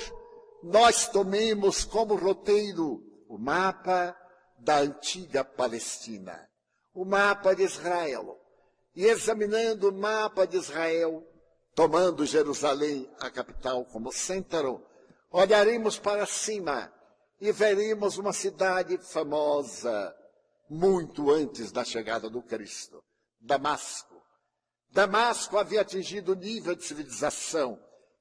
[0.62, 4.16] nós tomemos como roteiro o mapa
[4.60, 6.48] da antiga Palestina
[6.94, 8.40] o mapa de Israel.
[8.94, 11.26] E examinando o mapa de Israel,
[11.74, 14.86] tomando Jerusalém, a capital, como centro,
[15.30, 16.92] olharemos para cima
[17.40, 20.14] e veremos uma cidade famosa,
[20.70, 23.02] muito antes da chegada do Cristo,
[23.40, 24.14] Damasco.
[24.90, 27.78] Damasco havia atingido um nível de civilização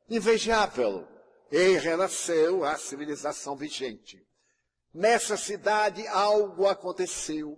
[0.10, 1.08] invejável
[1.52, 4.20] em relação à civilização vigente.
[4.92, 7.58] Nessa cidade algo aconteceu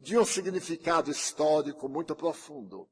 [0.00, 2.88] de um significado histórico muito profundo.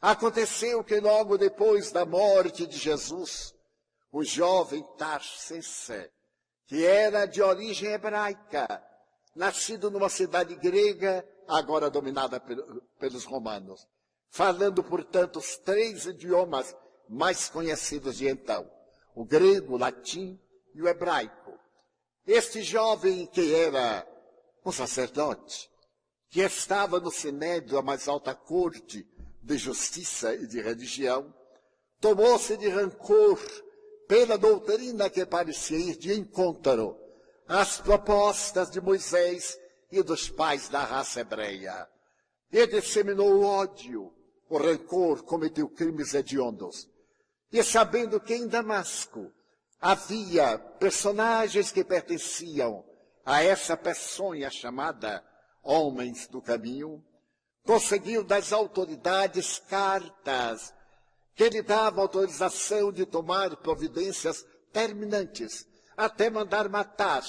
[0.00, 3.54] Aconteceu que logo depois da morte de Jesus,
[4.12, 6.10] o jovem Tarsense,
[6.66, 8.82] que era de origem hebraica,
[9.34, 12.40] nascido numa cidade grega, agora dominada
[12.98, 13.86] pelos romanos,
[14.28, 16.74] falando, portanto, os três idiomas
[17.08, 18.68] mais conhecidos de então,
[19.14, 20.38] o grego, o latim
[20.74, 21.58] e o hebraico.
[22.26, 24.06] Este jovem que era
[24.64, 25.70] um sacerdote,
[26.34, 29.06] que estava no sinédrio, a mais alta corte
[29.40, 31.32] de justiça e de religião,
[32.00, 33.40] tomou-se de rancor
[34.08, 36.98] pela doutrina que parecia ir de encontro
[37.46, 39.56] às propostas de Moisés
[39.92, 41.88] e dos pais da raça hebreia.
[42.50, 44.12] E disseminou o ódio,
[44.48, 46.90] o rancor, cometeu crimes hediondos.
[47.52, 49.32] E sabendo que em Damasco
[49.80, 52.84] havia personagens que pertenciam
[53.24, 55.24] a essa peçonha chamada
[55.64, 57.02] homens do caminho,
[57.64, 60.72] conseguiu das autoridades cartas
[61.34, 67.24] que lhe davam autorização de tomar providências terminantes, até mandar matar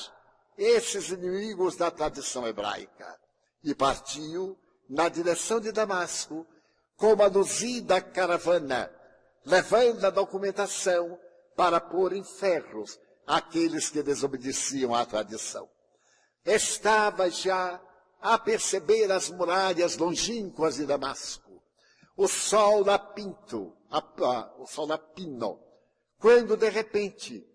[0.57, 3.17] esses inimigos da tradição hebraica.
[3.63, 6.45] E partiu na direção de Damasco
[6.95, 8.91] com uma luzida caravana,
[9.43, 11.19] levando a documentação
[11.55, 15.67] para pôr em ferros aqueles que desobedeciam à tradição.
[16.45, 17.81] Estava já
[18.33, 21.61] a perceber as muralhas longínquas de Damasco,
[22.17, 25.59] o sol a pinto, a, a, o sol a pino,
[26.17, 27.45] quando de repente,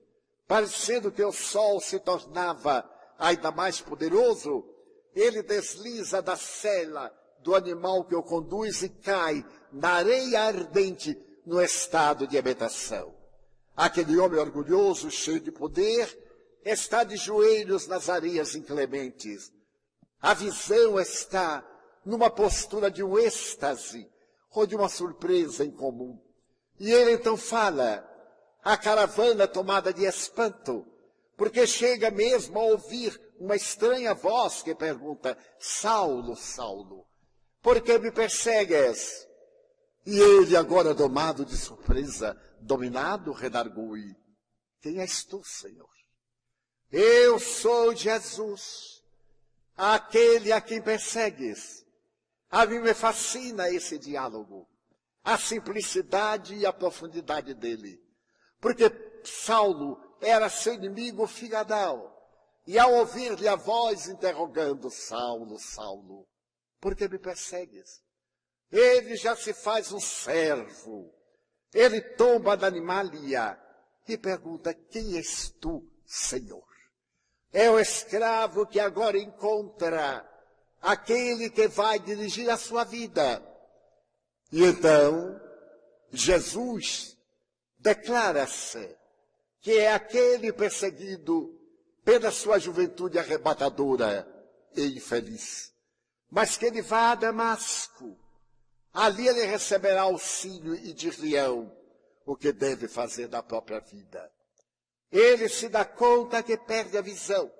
[0.46, 4.64] parecendo que o sol se tornava ainda mais poderoso,
[5.12, 11.60] ele desliza da cela do animal que o conduz e cai na areia ardente no
[11.60, 13.12] estado de habitação.
[13.76, 16.16] Aquele homem orgulhoso, cheio de poder,
[16.64, 19.50] está de joelhos nas areias inclementes,
[20.20, 21.64] a visão está
[22.04, 24.10] numa postura de um êxtase
[24.50, 26.20] ou de uma surpresa incomum.
[26.78, 28.06] E ele então fala,
[28.62, 30.86] a caravana tomada de espanto,
[31.36, 37.06] porque chega mesmo a ouvir uma estranha voz que pergunta: Saulo, Saulo,
[37.62, 39.26] por que me persegues?
[40.04, 44.14] E ele, agora domado de surpresa, dominado, redargui:
[44.82, 45.88] Quem és tu, Senhor?
[46.90, 48.99] Eu sou Jesus
[49.80, 51.84] àquele a quem persegues.
[52.50, 54.68] A mim me fascina esse diálogo.
[55.22, 58.02] a simplicidade e a profundidade dele.
[58.60, 58.90] Porque
[59.22, 62.16] Saulo era seu inimigo figadal.
[62.66, 66.26] E ao ouvir-lhe a voz interrogando, Saulo, Saulo,
[66.80, 68.02] por que me persegues?
[68.70, 71.12] Ele já se faz um servo.
[71.72, 73.58] Ele tomba da animalia
[74.08, 76.69] e pergunta, quem és tu, Senhor?
[77.52, 80.24] É o escravo que agora encontra
[80.80, 83.42] aquele que vai dirigir a sua vida.
[84.52, 85.40] E então,
[86.10, 87.16] Jesus
[87.78, 88.96] declara-se
[89.60, 91.58] que é aquele perseguido
[92.04, 94.26] pela sua juventude arrebatadora
[94.74, 95.72] e infeliz,
[96.30, 98.16] mas que ele vá a Damasco.
[98.92, 101.72] Ali ele receberá auxílio e dir-lhe-ão
[102.26, 104.30] o que deve fazer da própria vida.
[105.10, 107.50] Ele se dá conta que perde a visão.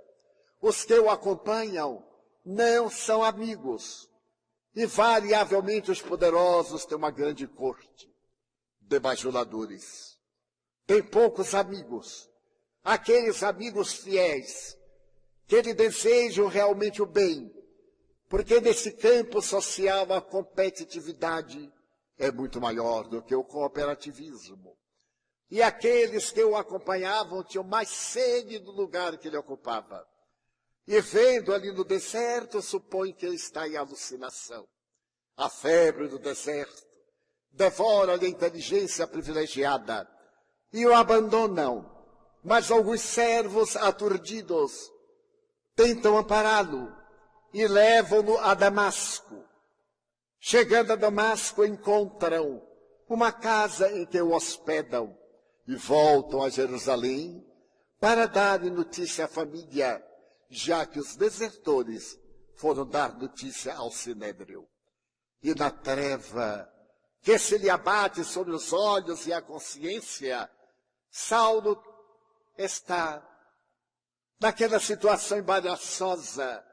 [0.60, 2.04] Os que o acompanham
[2.44, 4.08] não são amigos.
[4.74, 8.08] E variavelmente os poderosos têm uma grande corte
[8.80, 10.18] de bajuladores.
[10.86, 12.28] Tem poucos amigos.
[12.82, 14.76] Aqueles amigos fiéis
[15.46, 17.52] que lhe desejam realmente o bem.
[18.28, 21.72] Porque nesse campo social a competitividade
[22.16, 24.76] é muito maior do que o cooperativismo.
[25.50, 30.06] E aqueles que o acompanhavam tinham mais sede do lugar que ele ocupava.
[30.86, 34.66] E vendo ali no deserto, supõe que ele está em alucinação.
[35.36, 36.86] A febre do deserto
[37.50, 40.08] devora-lhe a inteligência privilegiada
[40.72, 41.98] e o abandonam.
[42.44, 44.90] Mas alguns servos aturdidos
[45.74, 46.94] tentam ampará-lo
[47.52, 49.44] e levam-no a Damasco.
[50.38, 52.62] Chegando a Damasco, encontram
[53.08, 55.19] uma casa em que o hospedam
[55.66, 57.46] e voltam a Jerusalém
[57.98, 60.04] para dar notícia à família,
[60.48, 62.18] já que os desertores
[62.56, 64.68] foram dar notícia ao Sinédrio.
[65.42, 66.70] E na treva
[67.22, 70.50] que se lhe abate sobre os olhos e a consciência,
[71.10, 71.82] Saulo
[72.56, 73.26] está
[74.40, 76.64] naquela situação embaraçosa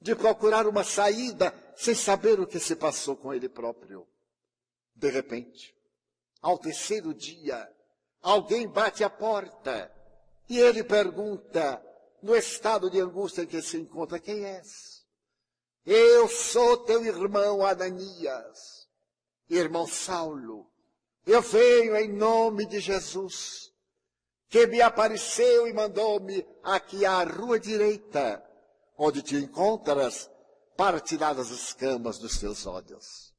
[0.00, 4.06] de procurar uma saída sem saber o que se passou com ele próprio.
[4.94, 5.74] De repente,
[6.40, 7.71] ao terceiro dia,
[8.22, 9.92] alguém bate a porta
[10.48, 11.82] e ele pergunta,
[12.22, 15.02] no estado de angústia em que se encontra, quem és?
[15.84, 18.88] Eu sou teu irmão Ananias,
[19.48, 20.70] irmão Saulo.
[21.26, 23.72] Eu venho em nome de Jesus,
[24.48, 28.44] que me apareceu e mandou-me aqui à rua direita,
[28.96, 30.30] onde te encontras
[30.76, 33.32] para tirar as escamas dos teus olhos.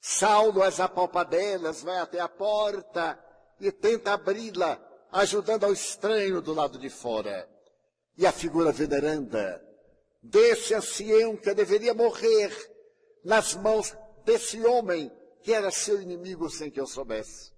[0.00, 3.18] Saulo, as apalpadelas, vai até a porta
[3.60, 4.80] e tenta abri-la,
[5.12, 7.48] ajudando ao estranho do lado de fora.
[8.16, 9.62] E a figura veneranda
[10.22, 12.52] desse ancião que deveria morrer
[13.24, 15.10] nas mãos desse homem
[15.42, 17.52] que era seu inimigo sem que eu soubesse.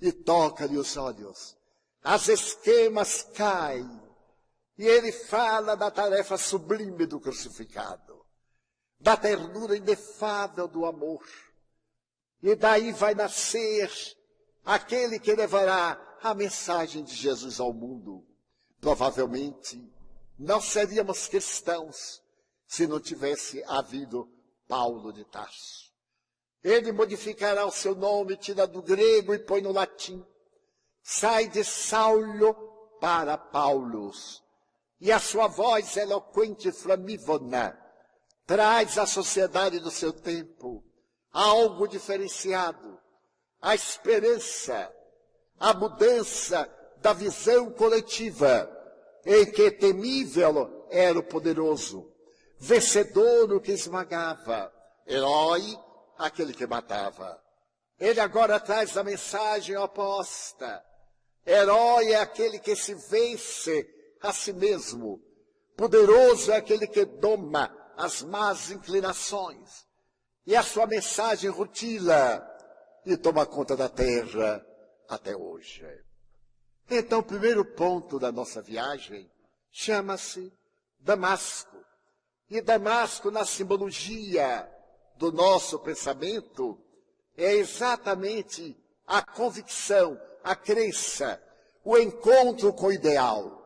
[0.00, 1.56] E toca-lhe os olhos.
[2.02, 4.00] As esquemas caem.
[4.76, 8.12] E ele fala da tarefa sublime do crucificado
[9.02, 11.26] da ternura inefável do amor.
[12.40, 13.90] E daí vai nascer
[14.64, 18.24] aquele que levará a mensagem de Jesus ao mundo.
[18.80, 19.82] Provavelmente
[20.38, 22.22] não seríamos cristãos
[22.66, 24.28] se não tivesse havido
[24.66, 25.92] Paulo de Tarso.
[26.62, 30.24] Ele modificará o seu nome, tira do grego e põe no latim.
[31.02, 32.54] Sai de Saulo
[33.00, 34.42] para Paulus.
[35.00, 37.76] E a sua voz eloquente e flamívona
[38.46, 40.84] traz à sociedade do seu tempo
[41.32, 43.00] algo diferenciado,
[43.62, 44.92] a esperança,
[45.58, 46.68] a mudança
[47.00, 48.68] da visão coletiva,
[49.24, 52.12] em que temível era o poderoso,
[52.58, 54.72] vencedor o que esmagava,
[55.06, 55.78] herói
[56.18, 57.40] aquele que matava.
[57.98, 60.84] Ele agora traz a mensagem oposta.
[61.46, 63.88] Herói é aquele que se vence
[64.20, 65.20] a si mesmo.
[65.76, 69.86] Poderoso é aquele que doma as más inclinações.
[70.44, 72.44] E a sua mensagem rutila
[73.04, 74.64] e toma conta da terra
[75.08, 75.84] até hoje.
[76.90, 79.30] Então, o primeiro ponto da nossa viagem
[79.70, 80.52] chama-se
[80.98, 81.76] Damasco.
[82.50, 84.68] E Damasco, na simbologia
[85.16, 86.78] do nosso pensamento,
[87.36, 88.76] é exatamente
[89.06, 91.42] a convicção, a crença,
[91.84, 93.60] o encontro com o ideal.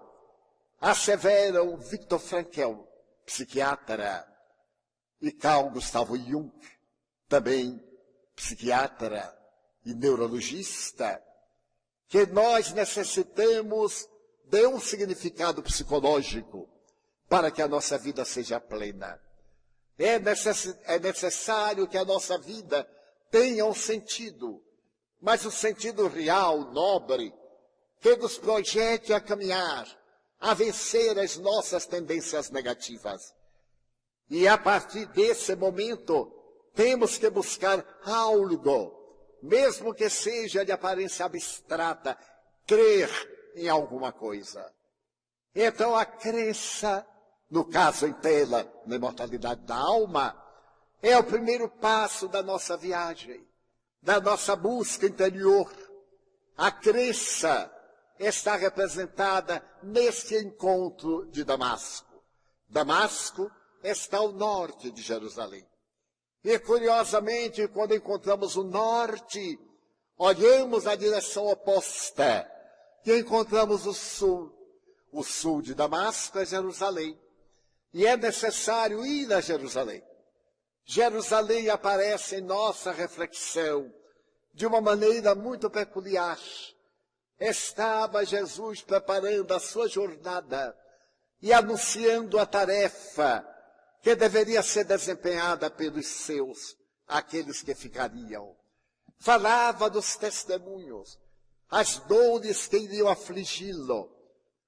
[0.80, 2.84] Asseveram Victor Frankl,
[3.24, 4.26] psiquiatra,
[5.20, 6.52] e Carl Gustavo Jung,
[7.28, 7.82] também
[8.36, 9.34] psiquiatra
[9.84, 11.22] e neurologista,
[12.08, 14.06] que nós necessitamos
[14.44, 16.68] de um significado psicológico
[17.28, 19.20] para que a nossa vida seja plena.
[19.98, 22.88] É, necess, é necessário que a nossa vida
[23.30, 24.62] tenha um sentido,
[25.20, 27.32] mas o sentido real, nobre,
[28.00, 29.86] que nos projete a caminhar,
[30.38, 33.34] a vencer as nossas tendências negativas.
[34.28, 36.35] E a partir desse momento,
[36.76, 38.94] temos que buscar algo,
[39.42, 42.16] mesmo que seja de aparência abstrata,
[42.66, 43.10] crer
[43.56, 44.70] em alguma coisa.
[45.54, 47.04] Então a crença,
[47.50, 50.40] no caso em tela, na imortalidade da alma,
[51.02, 53.42] é o primeiro passo da nossa viagem,
[54.02, 55.72] da nossa busca interior.
[56.58, 57.72] A crença
[58.18, 62.22] está representada neste encontro de Damasco.
[62.68, 63.50] Damasco
[63.82, 65.66] está ao norte de Jerusalém.
[66.46, 69.58] E curiosamente, quando encontramos o norte,
[70.16, 72.48] olhamos a direção oposta
[73.04, 74.56] e encontramos o sul.
[75.10, 77.18] O sul de Damasco é Jerusalém.
[77.92, 80.04] E é necessário ir a Jerusalém.
[80.84, 83.92] Jerusalém aparece em nossa reflexão
[84.54, 86.38] de uma maneira muito peculiar.
[87.40, 90.78] Estava Jesus preparando a sua jornada
[91.42, 93.44] e anunciando a tarefa
[94.02, 96.76] que deveria ser desempenhada pelos seus,
[97.06, 98.56] aqueles que ficariam.
[99.18, 101.18] Falava dos testemunhos,
[101.70, 104.10] as dores que iriam afligi-lo,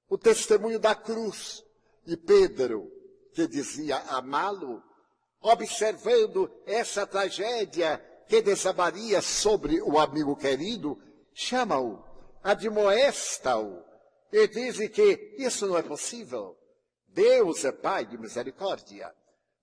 [0.09, 1.65] o testemunho da cruz,
[2.07, 2.91] e Pedro,
[3.35, 4.83] que dizia amá-lo,
[5.41, 11.01] observando essa tragédia que desabaria sobre o amigo querido,
[11.33, 12.03] chama-o,
[12.43, 13.89] admoesta-o
[14.33, 16.57] e diz que isso não é possível.
[17.09, 19.15] Deus é Pai de misericórdia,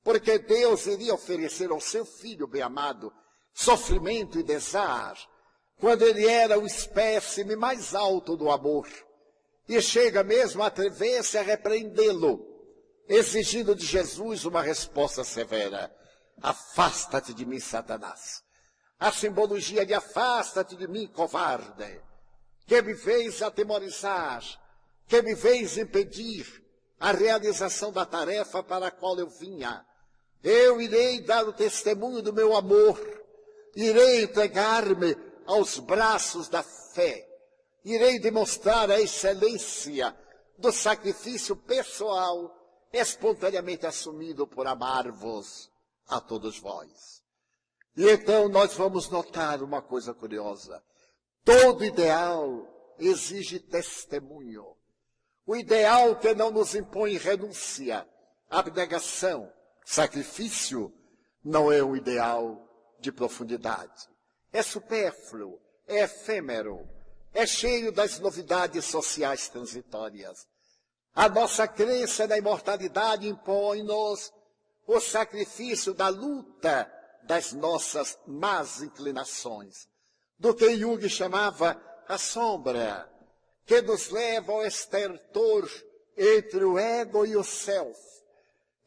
[0.06, 3.12] porque Deus iria oferecer ao seu filho bem-amado
[3.52, 5.18] sofrimento e desar,
[5.80, 8.88] quando ele era o espécime mais alto do amor,
[9.68, 12.40] e chega mesmo a atrever-se a repreendê-lo
[13.10, 15.92] exigindo de Jesus uma resposta severa.
[16.40, 18.44] Afasta-te de mim, Satanás.
[19.00, 22.00] A simbologia de afasta-te de mim, covarde,
[22.68, 24.44] que me fez atemorizar,
[25.08, 26.46] que me fez impedir
[27.00, 29.84] a realização da tarefa para a qual eu vinha.
[30.46, 33.00] Eu irei dar o testemunho do meu amor,
[33.76, 37.28] irei entregar-me aos braços da fé,
[37.84, 40.16] irei demonstrar a excelência
[40.56, 42.56] do sacrifício pessoal
[42.94, 45.72] espontaneamente assumido por amar-vos
[46.08, 47.24] a todos vós.
[47.98, 50.80] E então nós vamos notar uma coisa curiosa.
[51.44, 52.68] Todo ideal
[53.00, 54.78] exige testemunho.
[55.44, 58.08] O ideal que não nos impõe renúncia,
[58.48, 59.52] abnegação,
[59.86, 60.92] sacrifício,
[61.44, 62.68] não é um ideal
[63.00, 64.10] de profundidade.
[64.52, 66.90] É supérfluo, é efêmero,
[67.34, 70.48] é cheio das novidades sociais transitórias.
[71.14, 74.34] A nossa crença na imortalidade impõe-nos
[74.88, 76.92] o sacrifício da luta
[77.24, 79.88] das nossas más inclinações,
[80.38, 83.10] do que Jung chamava a sombra,
[83.66, 85.70] que nos leva ao estertor
[86.18, 88.00] entre o ego e o self.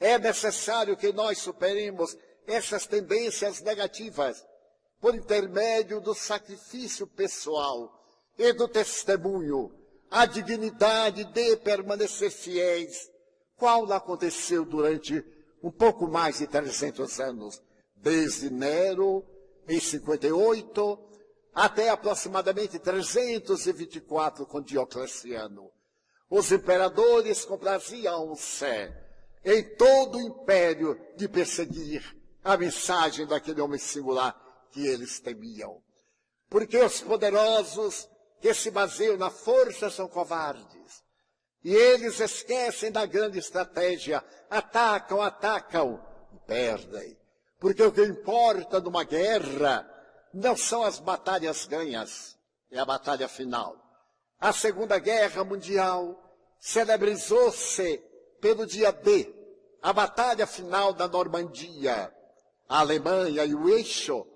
[0.01, 4.45] É necessário que nós superemos essas tendências negativas
[5.01, 7.93] por intermédio do sacrifício pessoal
[8.39, 9.73] e do testemunho
[10.11, 13.11] a dignidade de permanecer fiéis,
[13.57, 15.23] qual aconteceu durante
[15.63, 17.61] um pouco mais de 300 anos,
[17.97, 19.25] desde Nero,
[19.69, 20.99] em 58,
[21.53, 25.71] até aproximadamente 324 com Diocleciano.
[26.31, 28.93] Os imperadores compraziam-se
[29.51, 32.05] em todo o império de perseguir
[32.45, 34.39] a mensagem daquele homem singular
[34.71, 35.83] que eles temiam.
[36.51, 38.07] Porque os poderosos
[38.43, 41.03] que se baseiam na força são covardes.
[41.65, 44.23] E eles esquecem da grande estratégia.
[44.51, 45.99] Atacam, atacam
[46.35, 47.19] e perdem.
[47.59, 49.89] Porque o que importa numa guerra
[50.33, 52.39] não são as batalhas ganhas,
[52.71, 53.77] é a batalha final.
[54.39, 56.23] A Segunda Guerra Mundial
[56.61, 57.99] celebrizou-se
[58.41, 59.38] pelo dia D,
[59.83, 62.13] a batalha final da Normandia.
[62.69, 64.27] A Alemanha e o Eixo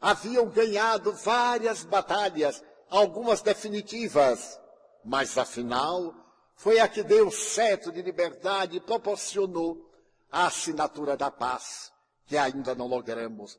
[0.00, 4.58] haviam ganhado várias batalhas algumas definitivas,
[5.04, 6.14] mas afinal
[6.54, 9.90] foi a que deu o cetro de liberdade e proporcionou
[10.30, 11.92] a assinatura da paz,
[12.26, 13.58] que ainda não logramos.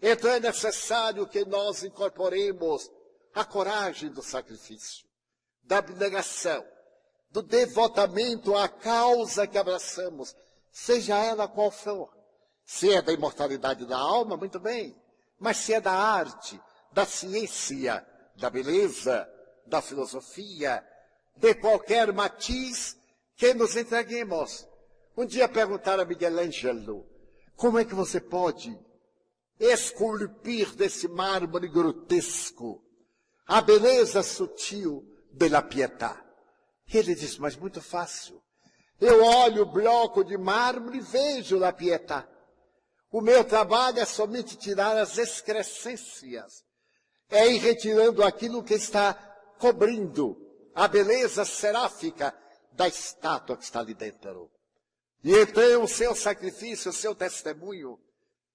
[0.00, 2.88] Então é necessário que nós incorporemos
[3.34, 5.04] a coragem do sacrifício,
[5.64, 6.64] da abnegação,
[7.30, 10.34] do devotamento à causa que abraçamos,
[10.70, 12.12] seja ela qual for.
[12.64, 14.96] Se é da imortalidade da alma, muito bem.
[15.38, 16.60] Mas se é da arte,
[16.92, 18.06] da ciência,
[18.36, 19.28] da beleza,
[19.66, 20.84] da filosofia,
[21.36, 22.96] de qualquer matiz
[23.36, 24.66] que nos entreguemos.
[25.16, 27.06] Um dia perguntaram a Miguel Ângelo,
[27.56, 28.78] como é que você pode
[29.58, 32.82] esculpir desse mármore grotesco
[33.46, 36.24] a beleza sutil de la pietà.
[36.86, 38.42] Ele diz, mas muito fácil.
[39.00, 42.28] Eu olho o bloco de mármore e vejo la pietà.
[43.10, 46.64] O meu trabalho é somente tirar as excrescências.
[47.30, 49.14] É ir retirando aquilo que está
[49.58, 50.36] cobrindo
[50.74, 52.34] a beleza seráfica
[52.72, 54.50] da estátua que está ali dentro.
[55.22, 57.98] E então o seu sacrifício, o seu testemunho,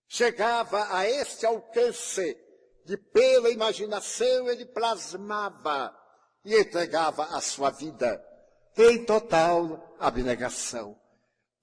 [0.07, 2.37] chegava a este alcance
[2.85, 5.95] de pela imaginação ele plasmava
[6.43, 8.21] e entregava a sua vida
[8.78, 10.97] em total abnegação.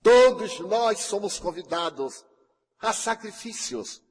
[0.03, 2.25] Todos nós somos convidados
[2.81, 4.03] a sacrifícios,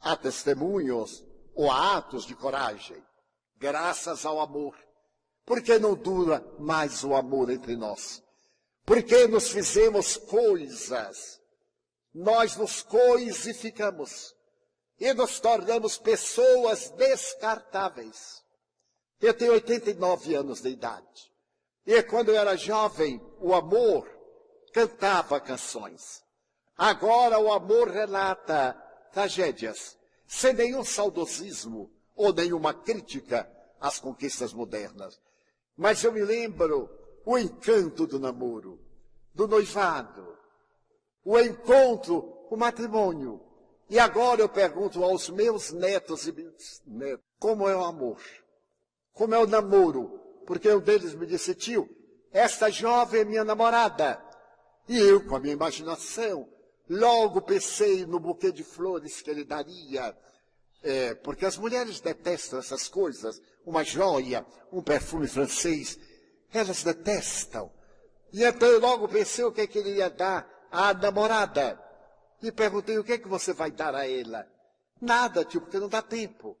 [0.00, 1.24] a testemunhos
[1.54, 3.02] ou a atos de coragem,
[3.56, 4.76] graças ao amor.
[5.44, 8.22] Porque não dura mais o amor entre nós?
[8.84, 11.40] Porque nos fizemos coisas,
[12.14, 14.34] nós nos coisificamos
[15.00, 18.42] e nos tornamos pessoas descartáveis.
[19.20, 21.31] Eu tenho 89 anos de idade.
[21.86, 24.08] E quando eu era jovem, o amor
[24.72, 26.22] cantava canções.
[26.76, 28.74] Agora o amor relata
[29.12, 35.20] tragédias, sem nenhum saudosismo ou nenhuma crítica às conquistas modernas.
[35.76, 36.88] Mas eu me lembro
[37.24, 38.80] o encanto do namoro,
[39.34, 40.36] do noivado,
[41.24, 43.40] o encontro, o matrimônio.
[43.88, 48.20] E agora eu pergunto aos meus netos e bisnetos, como é o amor?
[49.12, 50.21] Como é o namoro?
[50.46, 51.88] Porque um deles me disse, tio,
[52.32, 54.22] esta jovem é minha namorada.
[54.88, 56.48] E eu, com a minha imaginação,
[56.88, 60.16] Logo pensei no buquê de flores que ele daria,
[60.82, 63.40] é, porque as mulheres detestam essas coisas.
[63.64, 65.98] Uma joia, um perfume francês,
[66.52, 67.72] elas detestam.
[68.32, 71.80] E então eu logo pensei o que, é que ele ia dar à namorada.
[72.42, 74.46] E perguntei o que é que você vai dar a ela.
[75.00, 76.58] Nada, tio, porque não dá tempo.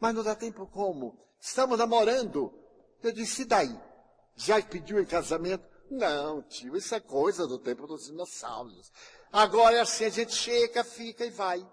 [0.00, 1.16] Mas não dá tempo como?
[1.38, 2.52] Estamos namorando.
[3.02, 3.80] Eu disse, e daí?
[4.36, 5.64] Já pediu em casamento?
[5.90, 8.92] Não, tio, isso é coisa do tempo dos dinossauros.
[9.32, 11.66] Agora é assim, a gente chega, fica e vai.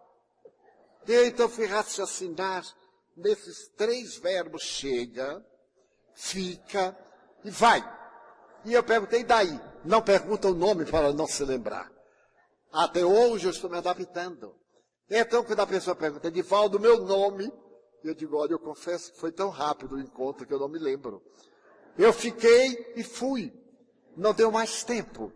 [1.04, 2.66] Então eu fui raciocinar
[3.16, 5.46] nesses três verbos chega,
[6.14, 6.98] fica
[7.44, 7.84] e vai.
[8.66, 9.60] E eu perguntei daí.
[9.84, 11.92] Não pergunta o nome para não se lembrar.
[12.72, 14.56] Até hoje eu estou me adaptando.
[15.10, 17.52] Então, quando a pessoa pergunta, Edivaldo, meu nome,
[18.08, 20.80] eu digo, olha, eu confesso que foi tão rápido o encontro que eu não me
[20.80, 21.22] lembro.
[21.98, 23.54] Eu fiquei e fui.
[24.16, 25.32] Não deu mais tempo.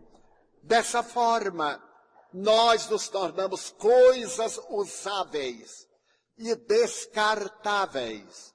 [0.62, 1.82] Dessa forma,
[2.32, 5.86] nós nos tornamos coisas usáveis
[6.38, 8.54] e descartáveis.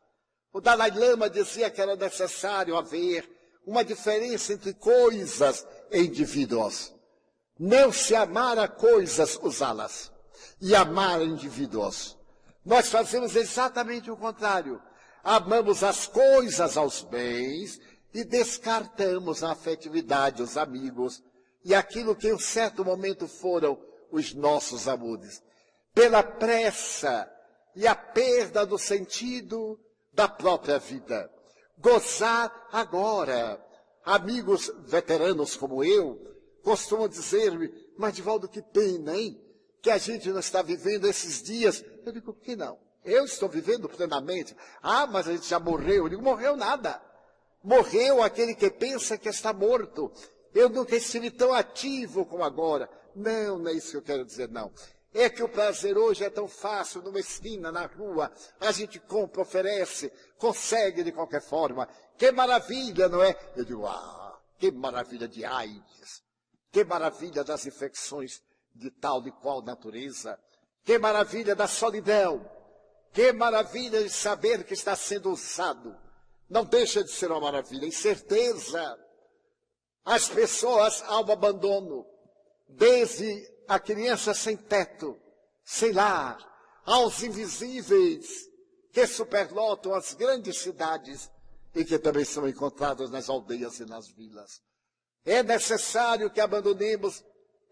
[0.53, 3.29] O Dalai Lama dizia que era necessário haver
[3.65, 6.93] uma diferença entre coisas e indivíduos.
[7.59, 10.11] Não se amar a coisas, usá-las,
[10.61, 12.14] e amar indivíduos.
[12.65, 14.81] Nós fazemos exatamente o contrário.
[15.23, 17.79] Amamos as coisas aos bens
[18.13, 21.21] e descartamos a afetividade, os amigos,
[21.63, 23.79] e aquilo que em um certo momento foram
[24.11, 25.43] os nossos amores.
[25.93, 27.29] Pela pressa
[27.75, 29.79] e a perda do sentido
[30.13, 31.29] da própria vida.
[31.77, 33.61] Gozar agora.
[34.03, 36.19] Amigos veteranos como eu
[36.63, 39.39] costumam dizer-me, mas Divaldo, que pena, hein?
[39.85, 41.85] Que a gente não está vivendo esses dias.
[42.03, 42.79] Eu digo, que não?
[43.03, 44.57] Eu estou vivendo plenamente.
[44.81, 46.05] Ah, mas a gente já morreu.
[46.05, 46.99] Eu digo, morreu nada.
[47.63, 50.11] Morreu aquele que pensa que está morto.
[50.55, 52.89] Eu nunca estive tão ativo como agora.
[53.15, 54.73] Não, não é isso que eu quero dizer, não.
[55.13, 59.43] É que o prazer hoje é tão fácil, numa esquina, na rua, a gente compra,
[59.43, 61.87] oferece, consegue de qualquer forma.
[62.17, 63.37] Que maravilha, não é?
[63.55, 66.23] Eu digo, ah, que maravilha de AIDS,
[66.71, 68.41] que maravilha das infecções
[68.75, 70.37] de tal e qual natureza,
[70.83, 72.45] que maravilha da solidão,
[73.13, 75.95] que maravilha de saber que está sendo usado.
[76.49, 78.99] Não deixa de ser uma maravilha, incerteza
[80.03, 82.05] as pessoas ao abandono,
[82.67, 85.17] desde a criança sem teto,
[85.63, 86.37] sem lar,
[86.85, 88.45] aos invisíveis
[88.91, 91.31] que superlotam as grandes cidades
[91.73, 94.61] e que também são encontrados nas aldeias e nas vilas.
[95.25, 97.23] É necessário que abandonemos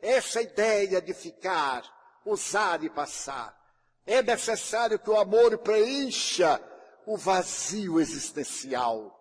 [0.04, 1.84] essa ideia de ficar,
[2.26, 3.58] usar e passar.
[4.06, 6.62] É necessário que o amor preencha
[7.06, 9.20] o vazio existencial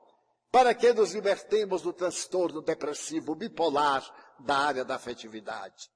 [0.50, 4.04] para que nos libertemos do transtorno depressivo bipolar
[4.38, 5.88] da área da afetividade?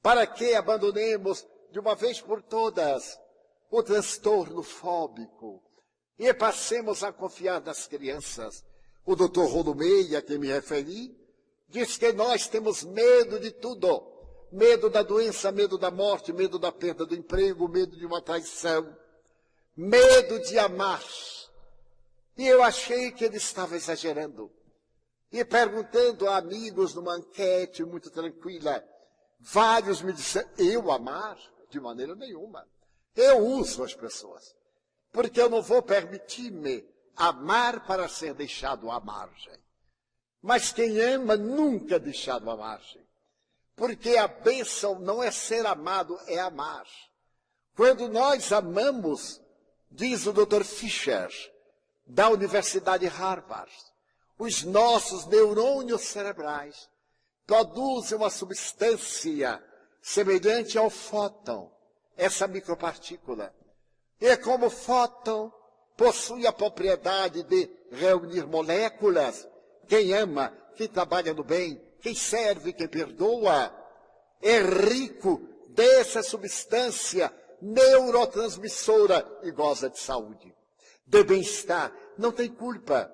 [0.00, 3.18] Para que abandonemos de uma vez por todas
[3.70, 5.60] o transtorno fóbico
[6.16, 8.64] e passemos a confiar nas crianças?
[9.04, 11.16] O doutor Rolomei, a quem me referi,
[11.68, 14.17] diz que nós temos medo de tudo,
[14.50, 18.96] medo da doença, medo da morte, medo da perda do emprego, medo de uma traição,
[19.76, 21.02] medo de amar.
[22.36, 24.52] E eu achei que ele estava exagerando.
[25.30, 28.82] E perguntando a amigos numa enquete muito tranquila,
[29.40, 31.38] vários me disseram, eu amar?
[31.68, 32.66] De maneira nenhuma.
[33.14, 34.56] Eu uso as pessoas.
[35.12, 39.58] Porque eu não vou permitir-me amar para ser deixado à margem.
[40.40, 43.07] Mas quem ama nunca é deixado à margem.
[43.78, 46.84] Porque a bênção não é ser amado, é amar.
[47.76, 49.40] Quando nós amamos,
[49.88, 50.64] diz o Dr.
[50.64, 51.30] Fischer,
[52.04, 53.72] da Universidade Harvard,
[54.36, 56.90] os nossos neurônios cerebrais
[57.46, 59.62] produzem uma substância
[60.02, 61.72] semelhante ao fóton,
[62.16, 63.54] essa micropartícula.
[64.20, 65.52] E como fóton
[65.96, 69.46] possui a propriedade de reunir moléculas,
[69.86, 73.74] quem ama, quem trabalha no bem, quem serve, quem perdoa,
[74.40, 80.54] é rico dessa substância neurotransmissora e goza de saúde,
[81.06, 83.12] de bem-estar, não tem culpa,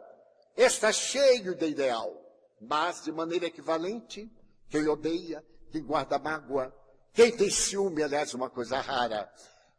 [0.57, 2.13] está cheio de ideal,
[2.61, 4.31] mas de maneira equivalente,
[4.69, 6.75] quem odeia, quem guarda mágoa,
[7.13, 9.31] quem tem ciúme, aliás, uma coisa rara,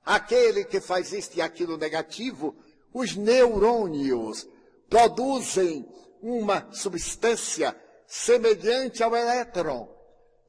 [0.03, 2.55] aquele que faz isto e aquilo negativo,
[2.93, 4.47] os neurônios
[4.89, 5.87] produzem
[6.21, 7.75] uma substância
[8.15, 9.93] semelhante ao elétron.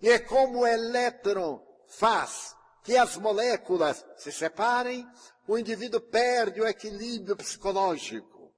[0.00, 2.54] E é como o elétron faz
[2.84, 5.04] que as moléculas se separem,
[5.48, 8.52] o indivíduo perde o equilíbrio psicológico,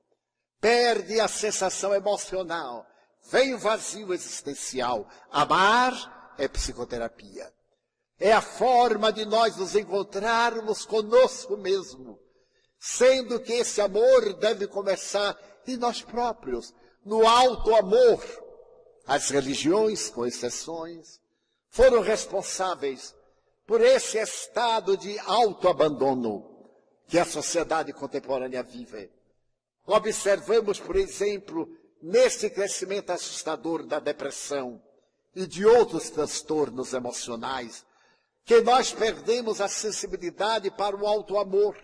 [0.60, 2.86] perde a sensação emocional,
[3.30, 5.08] vem o vazio existencial.
[5.30, 7.50] Amar é psicoterapia.
[8.20, 12.18] É a forma de nós nos encontrarmos conosco mesmo,
[12.78, 18.47] sendo que esse amor deve começar em nós próprios, no alto amor.
[19.08, 21.18] As religiões, com exceções,
[21.70, 23.14] foram responsáveis
[23.66, 26.68] por esse estado de autoabandono
[27.06, 29.10] que a sociedade contemporânea vive.
[29.86, 31.66] Observamos, por exemplo,
[32.02, 34.78] nesse crescimento assustador da depressão
[35.34, 37.86] e de outros transtornos emocionais,
[38.44, 41.74] que nós perdemos a sensibilidade para o auto-amor,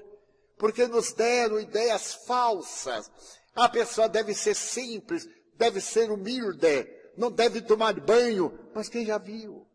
[0.58, 3.10] porque nos deram ideias falsas.
[3.54, 9.18] A pessoa deve ser simples, deve ser humilde, não deve tomar banho, mas quem já
[9.18, 9.66] viu?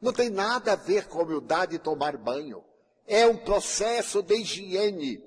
[0.00, 2.64] Não tem nada a ver com humildade tomar banho.
[3.06, 5.22] É um processo de higiene.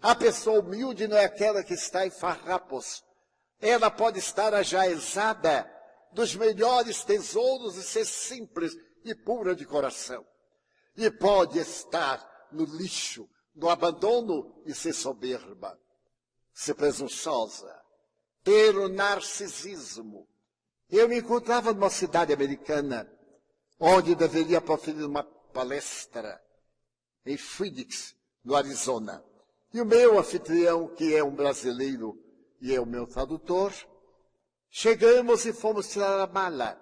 [0.00, 3.02] A pessoa humilde não é aquela que está em farrapos.
[3.60, 5.68] Ela pode estar ajaezada
[6.12, 10.24] dos melhores tesouros e ser simples e pura de coração.
[10.96, 15.78] E pode estar no lixo, no abandono e ser soberba,
[16.52, 17.74] ser presunçosa,
[18.44, 20.28] ter o narcisismo.
[20.90, 23.10] Eu me encontrava numa cidade americana
[23.78, 26.40] onde deveria proferir uma palestra
[27.26, 28.14] em Phoenix,
[28.44, 29.24] no Arizona.
[29.72, 32.16] E o meu anfitrião, que é um brasileiro
[32.60, 33.72] e é o meu tradutor,
[34.70, 36.78] chegamos e fomos tirar a mala.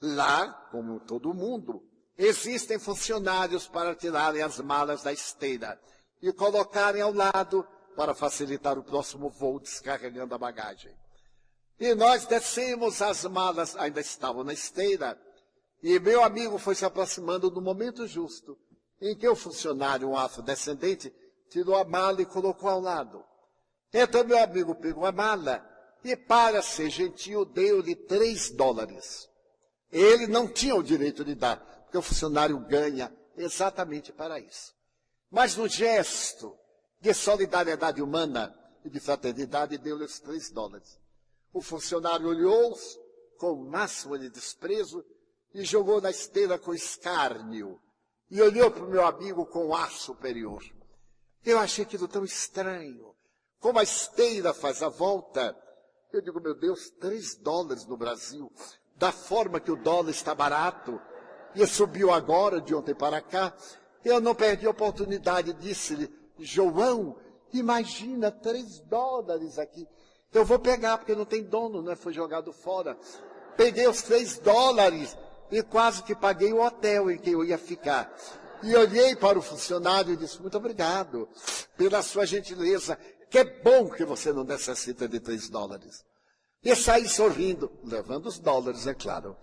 [0.00, 1.82] Lá, como todo mundo,
[2.16, 5.80] existem funcionários para tirarem as malas da esteira
[6.20, 7.66] e colocarem ao lado
[7.96, 10.96] para facilitar o próximo voo descarregando a bagagem.
[11.78, 15.20] E nós descemos as malas, ainda estavam na esteira,
[15.82, 18.56] e meu amigo foi se aproximando no momento justo
[19.00, 21.12] em que o funcionário, um afrodescendente,
[21.50, 23.24] tirou a mala e colocou ao lado.
[23.92, 25.68] Então meu amigo pegou a mala
[26.04, 29.28] e, para ser gentil, deu-lhe três dólares.
[29.90, 34.72] Ele não tinha o direito de dar, porque o funcionário ganha exatamente para isso.
[35.30, 36.56] Mas no gesto
[37.00, 38.54] de solidariedade humana
[38.84, 41.01] e de fraternidade, deu-lhe os três dólares.
[41.52, 42.98] O funcionário olhou-os
[43.38, 45.04] com o máximo de desprezo
[45.52, 47.80] e jogou na esteira com escárnio
[48.30, 50.62] e olhou para o meu amigo com ar superior.
[51.44, 53.14] Eu achei aquilo tão estranho.
[53.60, 55.56] Como a esteira faz a volta,
[56.12, 58.50] eu digo, meu Deus, três dólares no Brasil,
[58.96, 61.00] da forma que o dólar está barato,
[61.54, 63.54] e subiu agora, de ontem para cá,
[64.04, 67.16] eu não perdi a oportunidade, disse-lhe, João,
[67.52, 69.86] imagina, três dólares aqui.
[70.32, 71.94] Eu vou pegar, porque não tem dono, né?
[71.94, 72.96] Foi jogado fora.
[73.56, 75.16] Peguei os três dólares
[75.50, 78.14] e quase que paguei o hotel em que eu ia ficar.
[78.62, 81.28] E olhei para o funcionário e disse, muito obrigado
[81.76, 82.98] pela sua gentileza.
[83.28, 86.04] Que bom que você não necessita de três dólares.
[86.64, 89.36] E saí sorrindo, levando os dólares, é claro.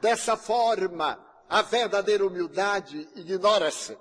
[0.00, 1.18] Dessa forma,
[1.48, 3.96] a verdadeira humildade ignora-se.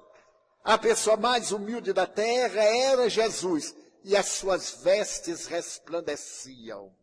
[0.64, 6.94] A pessoa mais humilde da terra era Jesus, e as suas vestes resplandeciam.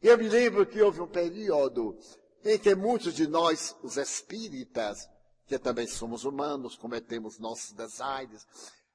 [0.00, 1.98] Eu me lembro que houve um período
[2.44, 5.08] em que muitos de nós, os espíritas,
[5.46, 8.46] que também somos humanos, cometemos nossos desaires,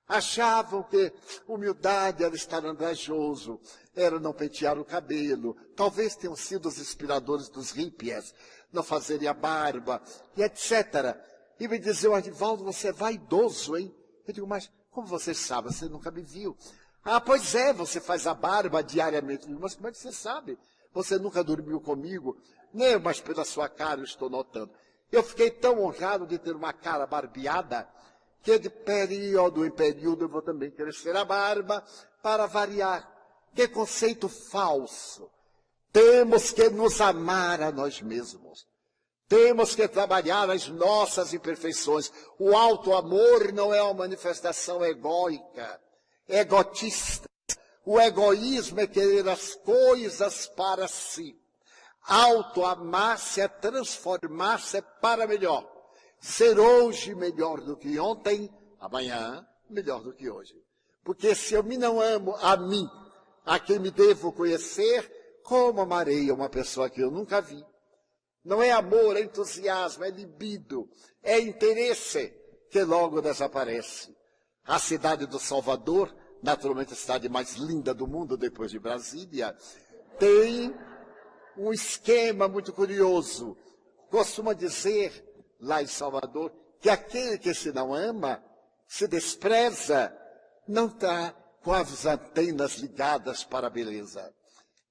[0.08, 1.14] achavam que
[1.48, 3.60] humildade era estar andrajoso,
[3.96, 8.34] era não pentear o cabelo, talvez tenham sido os inspiradores dos hippies,
[8.72, 10.02] não fazerem a barba,
[10.36, 11.18] e etc.
[11.60, 13.94] E me diziam, Arnivaldo, você é vaidoso, hein?
[14.28, 15.74] Eu digo, mas como você sabe?
[15.74, 16.58] Você nunca me viu.
[17.10, 19.50] Ah, pois é, você faz a barba diariamente.
[19.50, 20.60] Mas como é que você sabe?
[20.94, 22.38] Você nunca dormiu comigo?
[22.74, 24.70] Nem, mas pela sua cara eu estou notando.
[25.10, 27.88] Eu fiquei tão honrado de ter uma cara barbeada,
[28.44, 31.82] que de período em período eu vou também crescer a barba
[32.22, 33.10] para variar.
[33.56, 35.32] Que conceito falso.
[35.94, 38.68] Temos que nos amar a nós mesmos.
[39.30, 42.12] Temos que trabalhar as nossas imperfeições.
[42.38, 45.80] O alto amor não é uma manifestação egóica,
[46.28, 47.28] egotista.
[47.86, 51.40] O egoísmo é querer as coisas para si.
[52.04, 55.66] Auto-amar-se é transformar-se para melhor.
[56.20, 58.50] Ser hoje melhor do que ontem,
[58.80, 60.56] amanhã melhor do que hoje.
[61.04, 62.88] Porque se eu me não amo a mim,
[63.46, 65.10] a quem me devo conhecer,
[65.44, 67.64] como amarei uma pessoa que eu nunca vi?
[68.44, 70.90] Não é amor, é entusiasmo, é libido,
[71.24, 72.34] é interesse
[72.70, 74.17] que logo desaparece.
[74.68, 76.14] A cidade do Salvador,
[76.44, 79.56] naturalmente a cidade mais linda do mundo depois de Brasília,
[80.20, 80.76] tem
[81.58, 83.58] um esquema muito curioso.
[84.12, 85.24] Costuma dizer
[85.60, 86.52] lá em Salvador
[86.82, 88.44] que aquele que se não ama,
[88.88, 90.16] se despreza,
[90.68, 91.32] não está
[91.64, 94.34] com as antenas ligadas para a beleza.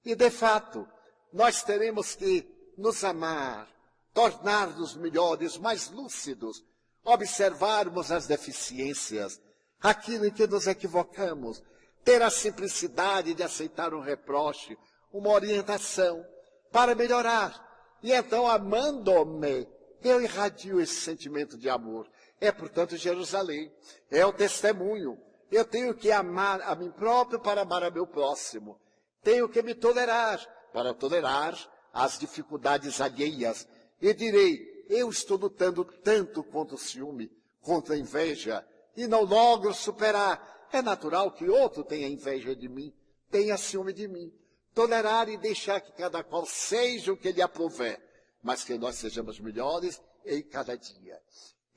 [0.04, 0.88] E de fato,
[1.32, 2.46] nós teremos que
[2.78, 3.68] nos amar,
[4.14, 6.64] tornar-nos melhores, mais lúcidos,
[7.04, 9.40] observarmos as deficiências,
[9.80, 11.62] aquilo em que nos equivocamos,
[12.04, 14.76] ter a simplicidade de aceitar um reproche,
[15.12, 16.24] uma orientação,
[16.70, 17.64] para melhorar.
[18.02, 19.66] E então, amando-me,
[20.02, 22.08] eu irradio esse sentimento de amor.
[22.40, 23.72] É, portanto, Jerusalém.
[24.10, 25.18] É o testemunho.
[25.50, 28.78] Eu tenho que amar a mim próprio para amar a meu próximo.
[29.22, 30.40] Tenho que me tolerar
[30.72, 31.56] para tolerar
[31.92, 33.66] as dificuldades alheias.
[34.00, 37.30] E direi, eu estou lutando tanto contra o ciúme,
[37.62, 38.64] contra a inveja,
[38.96, 40.68] e não logro superar.
[40.72, 42.92] É natural que outro tenha inveja de mim,
[43.30, 44.32] tenha ciúme de mim.
[44.74, 47.98] Tolerar e deixar que cada qual seja o que lhe aprouver,
[48.42, 51.18] mas que nós sejamos melhores em cada dia.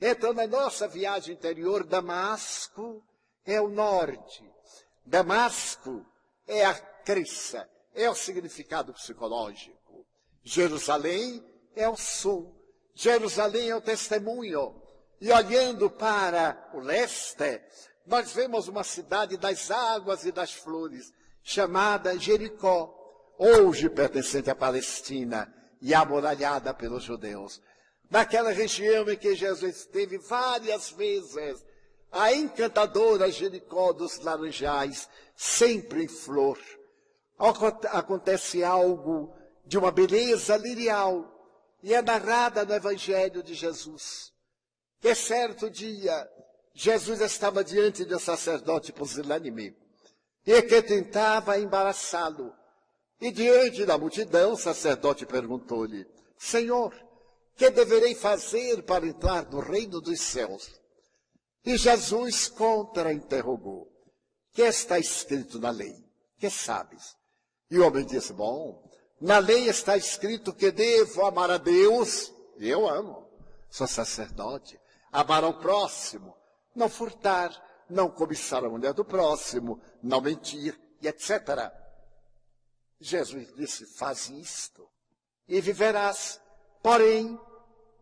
[0.00, 3.02] Então, na nossa viagem interior, Damasco
[3.44, 4.44] é o norte.
[5.04, 6.04] Damasco
[6.46, 10.06] é a crença, é o significado psicológico.
[10.42, 11.44] Jerusalém
[11.74, 12.54] é o sul,
[12.94, 14.80] Jerusalém é o testemunho.
[15.20, 17.60] E olhando para o leste,
[18.06, 21.12] nós vemos uma cidade das águas e das flores,
[21.42, 22.96] chamada Jericó,
[23.38, 27.60] hoje pertencente à Palestina e amuralhada pelos judeus.
[28.08, 31.64] Naquela região em que Jesus esteve várias vezes,
[32.10, 36.58] a encantadora Jericó dos Laranjais, sempre em flor.
[37.92, 41.24] Acontece algo de uma beleza lirial,
[41.82, 44.32] e é narrada no Evangelho de Jesus.
[45.00, 46.28] Que certo dia,
[46.74, 49.76] Jesus estava diante de um sacerdote pusilânime,
[50.46, 52.52] e que tentava embaraçá-lo.
[53.20, 56.06] E diante da multidão, o sacerdote perguntou-lhe,
[56.38, 56.94] Senhor,
[57.54, 60.80] que deverei fazer para entrar no reino dos céus?
[61.64, 63.92] E Jesus contra-interrogou,
[64.52, 65.94] que está escrito na lei?
[66.38, 67.14] Que sabes?
[67.70, 68.82] E o homem disse, bom,
[69.20, 73.28] na lei está escrito que devo amar a Deus, e eu amo,
[73.68, 74.79] sou sacerdote,
[75.12, 76.36] amar ao próximo,
[76.74, 77.50] não furtar,
[77.88, 81.72] não cobiçar a mulher do próximo, não mentir, e etc.
[83.00, 84.88] Jesus disse: faz isto
[85.48, 86.40] e viverás.
[86.82, 87.38] Porém,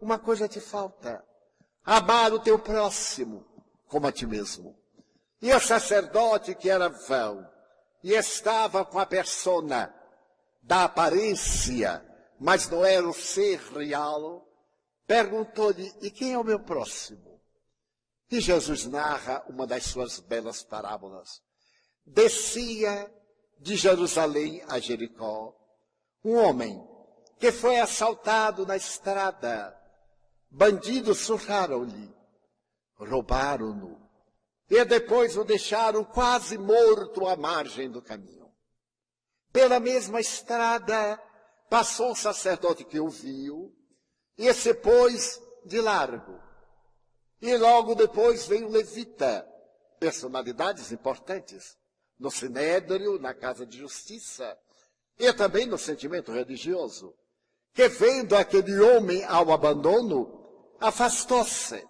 [0.01, 1.25] uma coisa te falta:
[1.85, 3.45] amar o teu próximo
[3.87, 4.77] como a ti mesmo.
[5.41, 7.49] E o sacerdote que era vão
[8.03, 9.95] e estava com a persona
[10.63, 12.05] da aparência,
[12.39, 14.48] mas não era o ser real,
[15.09, 17.43] perguntou-lhe: E quem é o meu próximo?
[18.31, 21.41] E Jesus narra uma das suas belas parábolas.
[22.05, 23.11] Descia
[23.59, 25.57] de Jerusalém a Jericó
[26.23, 26.87] um homem
[27.39, 29.75] que foi assaltado na estrada.
[30.51, 32.15] Bandidos surraram-lhe,
[32.97, 33.99] roubaram-no
[34.71, 38.51] e depois o deixaram quase morto à margem do caminho.
[39.53, 41.19] Pela mesma estrada
[41.71, 43.78] passou um sacerdote que o viu
[44.39, 46.41] e se pôs de largo.
[47.43, 49.47] E logo depois veio levita,
[49.99, 51.77] personalidades importantes,
[52.19, 54.57] no sinédrio, na casa de justiça,
[55.19, 57.15] e também no sentimento religioso.
[57.75, 61.87] que vendo aquele homem ao abandono, afastou-se.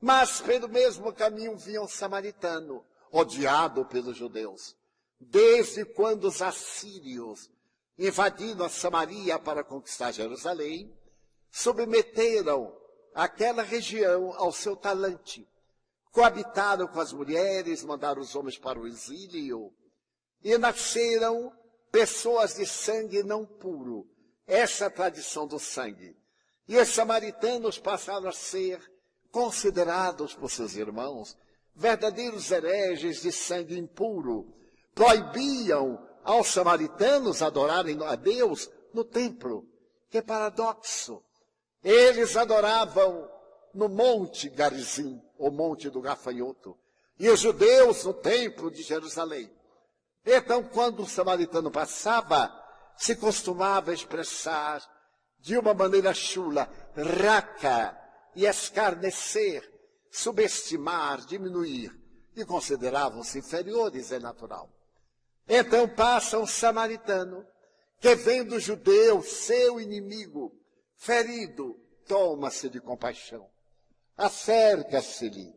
[0.00, 4.74] Mas pelo mesmo caminho vinha um samaritano, odiado pelos judeus.
[5.20, 7.50] Desde quando os assírios
[7.98, 10.92] invadiram a Samaria para conquistar Jerusalém,
[11.52, 12.74] submeteram
[13.14, 15.46] aquela região ao seu talante,
[16.10, 19.70] coabitaram com as mulheres, mandaram os homens para o exílio,
[20.42, 21.52] e nasceram
[21.92, 24.08] pessoas de sangue não puro.
[24.46, 26.16] Essa é a tradição do sangue.
[26.66, 28.80] E os samaritanos passaram a ser
[29.30, 31.36] considerados por seus irmãos
[31.74, 34.52] verdadeiros hereges de sangue impuro.
[34.94, 39.66] Proibiam aos samaritanos adorarem a Deus no templo.
[40.10, 41.22] Que paradoxo!
[41.82, 43.28] Eles adoravam
[43.74, 46.78] no Monte Garizim, o Monte do Gafanhoto,
[47.18, 49.50] e os judeus no Templo de Jerusalém.
[50.24, 52.52] Então, quando o samaritano passava,
[52.96, 54.82] se costumava expressar
[55.40, 57.98] de uma maneira chula, raca,
[58.34, 59.62] e escarnecer,
[60.10, 61.92] subestimar, diminuir,
[62.34, 64.70] e consideravam-se inferiores, é natural.
[65.46, 67.46] Então passa um samaritano,
[68.00, 70.52] que vendo o judeu, seu inimigo,
[71.02, 71.76] ferido,
[72.06, 73.50] toma-se de compaixão,
[74.16, 75.52] acerca-se-lhe,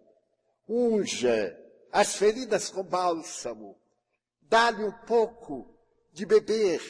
[0.68, 1.56] unge
[1.92, 3.78] as feridas com bálsamo,
[4.42, 5.72] dá-lhe um pouco
[6.12, 6.82] de beber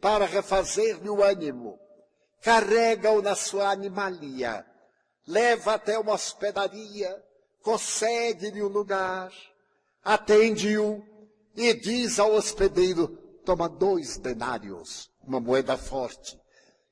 [0.00, 1.76] para refazer-lhe o ânimo,
[2.40, 4.64] carrega-o na sua animalia,
[5.26, 7.20] leva até uma hospedaria,
[7.62, 9.32] consegue-lhe um lugar,
[10.04, 11.02] atende-o
[11.56, 13.08] e diz ao hospedeiro:
[13.44, 16.40] toma dois denários, uma moeda forte,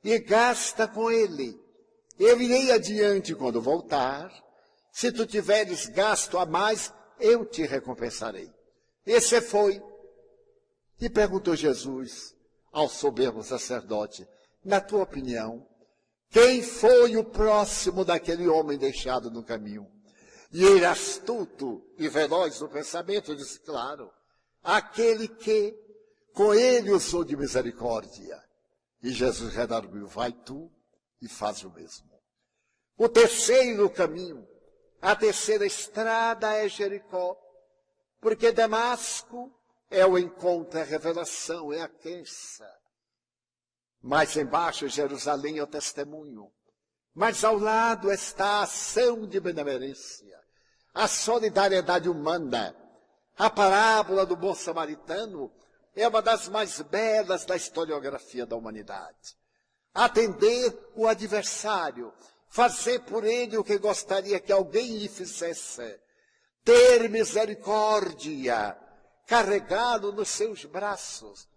[0.07, 1.61] e gasta com ele.
[2.17, 4.33] Eu irei adiante quando voltar.
[4.93, 8.49] Se tu tiveres gasto a mais, eu te recompensarei.
[9.05, 9.83] Esse foi.
[11.01, 12.33] E perguntou Jesus
[12.73, 14.25] ao soberbo sacerdote:
[14.65, 15.67] Na tua opinião,
[16.31, 19.89] quem foi o próximo daquele homem deixado no caminho?
[20.53, 24.09] E ele, astuto e veloz no pensamento, disse: Claro,
[24.63, 25.75] aquele que
[26.33, 28.46] com ele usou de misericórdia.
[29.03, 30.71] E Jesus redarguiu: Vai tu
[31.21, 32.11] e faz o mesmo.
[32.97, 34.47] O terceiro caminho,
[35.01, 37.37] a terceira estrada é Jericó,
[38.21, 39.53] porque Damasco
[39.91, 42.67] é o encontro, é a revelação, é a crença.
[44.01, 46.51] Mais embaixo, Jerusalém é o testemunho.
[47.15, 50.39] Mas ao lado está a ação de benemerência,
[50.93, 52.77] a solidariedade humana.
[53.39, 55.53] A parábola do bom samaritano
[55.97, 59.35] é uma das mais belas da historiografia da humanidade.
[59.95, 62.13] Atender o adversário,
[62.49, 65.99] fazer por ele o que gostaria que alguém lhe fizesse,
[66.63, 68.77] ter misericórdia,
[69.27, 71.49] carregá-lo nos seus braços,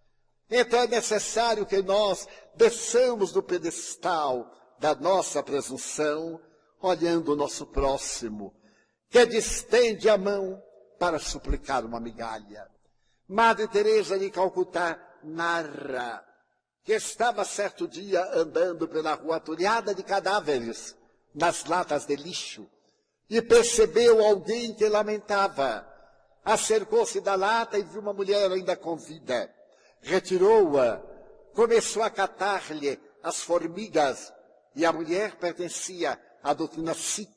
[0.50, 6.42] então é necessário que nós desçamos do pedestal da nossa presunção,
[6.82, 8.56] olhando o nosso próximo,
[9.10, 10.62] que distende a mão
[10.98, 12.68] para suplicar uma migalha.
[13.30, 16.26] Madre Teresa de Calcutá narra
[16.84, 20.96] que estava certo dia andando pela rua atulhada de cadáveres
[21.34, 22.70] nas latas de lixo
[23.30, 25.88] e percebeu alguém que lamentava.
[26.44, 29.54] Acercou-se da lata e viu uma mulher ainda com vida
[30.02, 31.02] retirou-a,
[31.54, 34.34] começou a catar-lhe as formigas,
[34.76, 37.30] e a mulher pertencia à doutrina Sikh.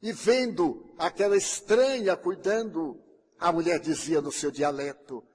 [0.00, 3.02] E vendo aquela estranha cuidando,
[3.42, 5.26] a mulher dizia no seu dialeto: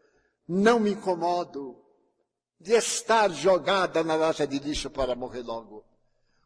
[0.47, 1.83] Não me incomodo
[2.59, 5.85] de estar jogada na loja de lixo para morrer logo.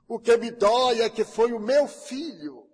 [0.07, 2.67] O que me dói é que foi o meu filho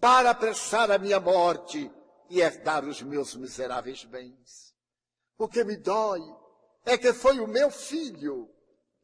[0.00, 1.90] para apressar a minha morte
[2.30, 4.74] e herdar os meus miseráveis bens.
[5.36, 6.20] O que me dói
[6.86, 8.48] é que foi o meu filho.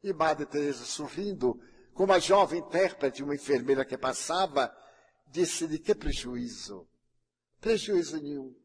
[0.01, 1.61] E Madre Teresa, sorrindo,
[1.93, 4.75] com uma jovem intérprete, uma enfermeira que passava,
[5.27, 6.87] disse-lhe, que prejuízo.
[7.59, 8.55] Prejuízo nenhum.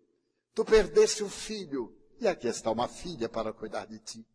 [0.57, 4.27] Tu perdeste um filho, e aqui está uma filha para cuidar de ti.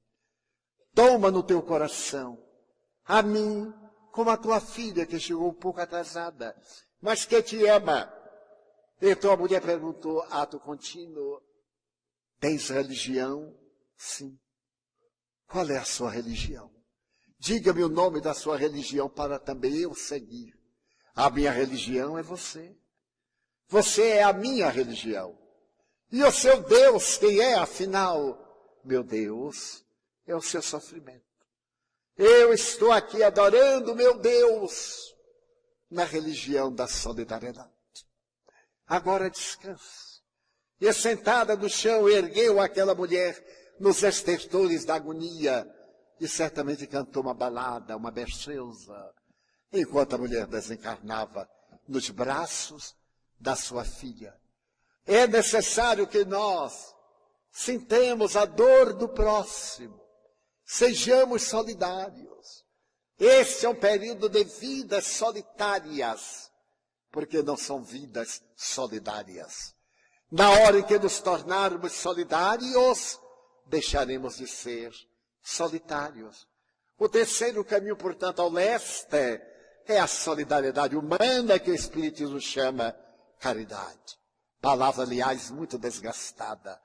[0.94, 2.38] Toma no teu coração
[3.04, 3.74] a mim
[4.12, 6.56] como a tua filha, que chegou um pouco atrasada,
[7.02, 8.14] mas que te ama.
[9.02, 11.42] Então a mulher perguntou, ato contínuo,
[12.40, 13.58] Tens religião?
[13.98, 14.40] Sim.
[15.48, 16.72] Qual é a sua religião?
[17.40, 20.54] Diga-me o nome da sua religião para também eu seguir.
[21.16, 22.78] A minha religião é você.
[23.68, 25.41] Você é a minha religião.
[26.12, 28.38] E o seu Deus, quem é, afinal?
[28.84, 29.86] Meu Deus
[30.28, 31.24] é o seu sofrimento.
[32.18, 35.16] Eu estou aqui adorando meu Deus
[35.90, 37.72] na religião da solidariedade.
[38.86, 40.22] Agora descanse
[40.80, 43.42] e sentada no chão ergueu aquela mulher
[43.80, 45.66] nos estertores da agonia
[46.20, 49.14] e certamente cantou uma balada, uma berceusa,
[49.72, 51.48] enquanto a mulher desencarnava
[51.88, 52.96] nos braços
[53.40, 54.41] da sua filha.
[55.06, 56.94] É necessário que nós
[57.52, 60.00] sintamos a dor do próximo,
[60.66, 62.66] sejamos solidários.
[63.20, 66.52] Este é um período de vidas solitárias,
[67.12, 69.76] porque não são vidas solidárias.
[70.32, 73.20] Na hora em que nos tornarmos solidários,
[73.66, 74.92] deixaremos de ser
[75.42, 76.48] solitários.
[76.98, 79.42] O terceiro caminho, portanto, ao leste,
[79.86, 82.96] é a solidariedade humana que o Espiritismo chama
[83.40, 84.21] caridade.
[84.62, 86.80] Palavra, aliás, muito desgastada.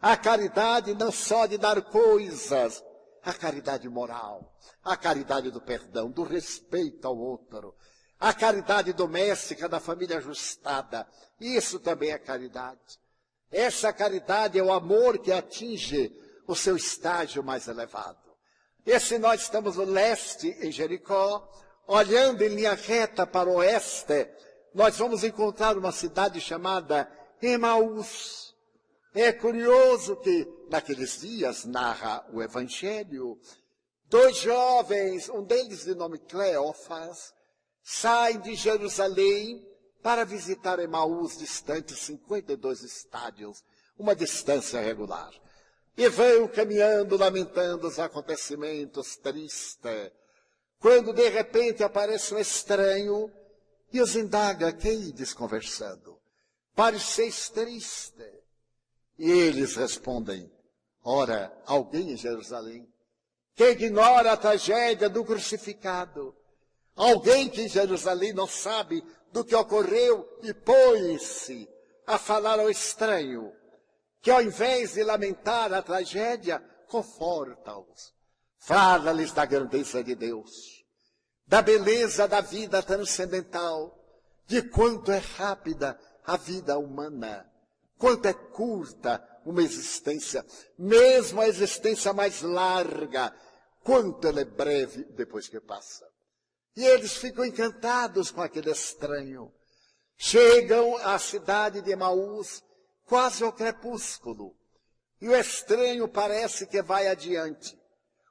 [0.00, 2.82] A caridade não só de dar coisas,
[3.22, 7.74] a caridade moral, a caridade do perdão, do respeito ao outro,
[8.18, 11.06] a caridade doméstica da família ajustada.
[11.38, 12.98] Isso também é caridade.
[13.50, 16.10] Essa caridade é o amor que atinge
[16.46, 18.18] o seu estágio mais elevado.
[18.86, 21.46] E se nós estamos no leste, em Jericó,
[21.86, 24.26] olhando em linha reta para o oeste,
[24.74, 27.10] nós vamos encontrar uma cidade chamada
[27.42, 28.54] Emaús.
[29.12, 33.38] É curioso que, naqueles dias, narra o Evangelho,
[34.08, 37.34] dois jovens, um deles de nome Cleófas,
[37.82, 39.66] saem de Jerusalém
[40.02, 43.64] para visitar Emaús, distante 52 estádios,
[43.98, 45.32] uma distância regular.
[45.96, 50.12] E vão caminhando, lamentando os acontecimentos tristes,
[50.78, 53.30] quando de repente aparece um estranho
[53.92, 56.18] e os indaga, que ides conversando?
[56.74, 58.24] Pareceis triste.
[59.18, 60.50] E eles respondem,
[61.02, 62.88] ora, alguém em Jerusalém
[63.54, 66.34] que ignora a tragédia do crucificado,
[66.96, 71.68] alguém que em Jerusalém não sabe do que ocorreu e pôs-se
[72.06, 73.52] a falar ao estranho,
[74.22, 78.14] que ao invés de lamentar a tragédia, conforta-os
[78.60, 80.79] Fala-lhes da grandeza de Deus,
[81.50, 83.98] da beleza da vida transcendental,
[84.46, 87.44] de quanto é rápida a vida humana,
[87.98, 90.46] quanto é curta uma existência,
[90.78, 93.34] mesmo a existência mais larga,
[93.82, 96.06] quanto ela é breve depois que passa.
[96.76, 99.52] E eles ficam encantados com aquele estranho.
[100.16, 102.62] Chegam à cidade de Emaús
[103.06, 104.54] quase ao crepúsculo.
[105.20, 107.76] E o estranho parece que vai adiante.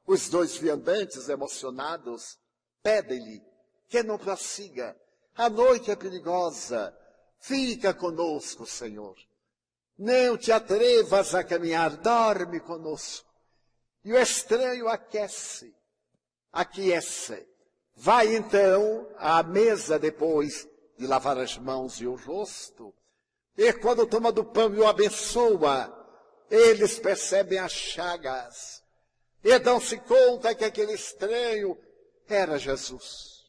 [0.08, 2.39] Os dois viandantes, emocionados,
[2.82, 3.42] pedem-lhe
[3.88, 4.96] que não prossiga.
[5.36, 6.96] A noite é perigosa.
[7.40, 9.16] Fica conosco, Senhor.
[9.98, 13.28] Não te atrevas a caminhar, dorme conosco.
[14.04, 15.76] E o estranho aquece,
[16.52, 17.48] aquece.
[17.96, 20.68] Vai então à mesa depois
[20.98, 22.94] de lavar as mãos e o rosto.
[23.58, 25.94] E quando toma do pão e o abençoa,
[26.50, 28.80] eles percebem as chagas
[29.44, 31.78] e dão-se conta que aquele estranho
[32.30, 33.40] era Jesus.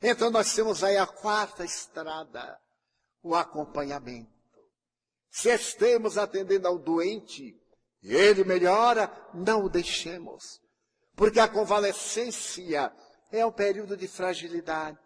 [0.00, 2.58] Então nós temos aí a quarta estrada,
[3.22, 4.30] o acompanhamento.
[5.30, 7.56] Se estamos atendendo ao doente
[8.02, 10.60] e ele melhora, não o deixemos.
[11.14, 12.92] Porque a convalescência
[13.30, 14.98] é um período de fragilidade.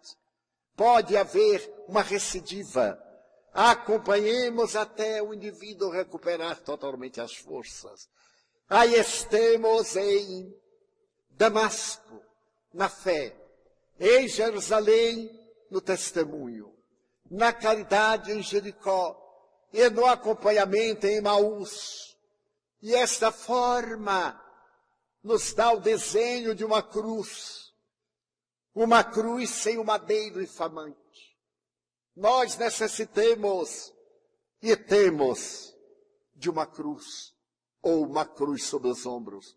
[0.74, 2.98] Pode haver uma recidiva.
[3.52, 8.08] Acompanhemos até o indivíduo recuperar totalmente as forças.
[8.68, 10.52] Aí estamos em
[11.30, 12.20] Damasco,
[12.76, 13.34] na fé,
[13.98, 15.30] em Jerusalém,
[15.70, 16.76] no testemunho,
[17.30, 19.16] na caridade em Jericó
[19.72, 22.16] e no acompanhamento em Maús.
[22.82, 24.38] E esta forma
[25.22, 27.72] nos dá o desenho de uma cruz,
[28.74, 31.34] uma cruz sem o madeiro infamante.
[32.14, 33.92] Nós necessitemos
[34.60, 35.74] e temos
[36.34, 37.34] de uma cruz
[37.80, 39.56] ou uma cruz sobre os ombros.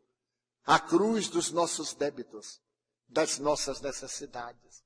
[0.66, 2.62] A cruz dos nossos débitos,
[3.10, 4.84] das nossas necessidades.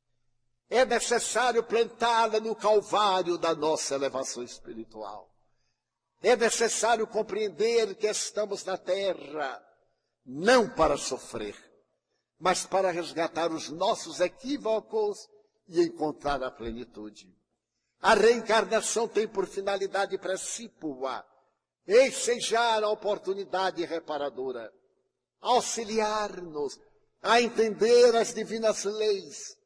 [0.69, 5.29] É necessário plantá-la no calvário da nossa elevação espiritual.
[6.21, 9.61] É necessário compreender que estamos na terra
[10.25, 11.55] não para sofrer,
[12.39, 15.29] mas para resgatar os nossos equívocos
[15.67, 17.27] e encontrar a plenitude.
[18.01, 21.25] A reencarnação tem por finalidade precípua
[21.85, 24.73] ensejar a oportunidade reparadora,
[25.41, 26.79] auxiliar-nos
[27.23, 29.57] a entender as divinas leis,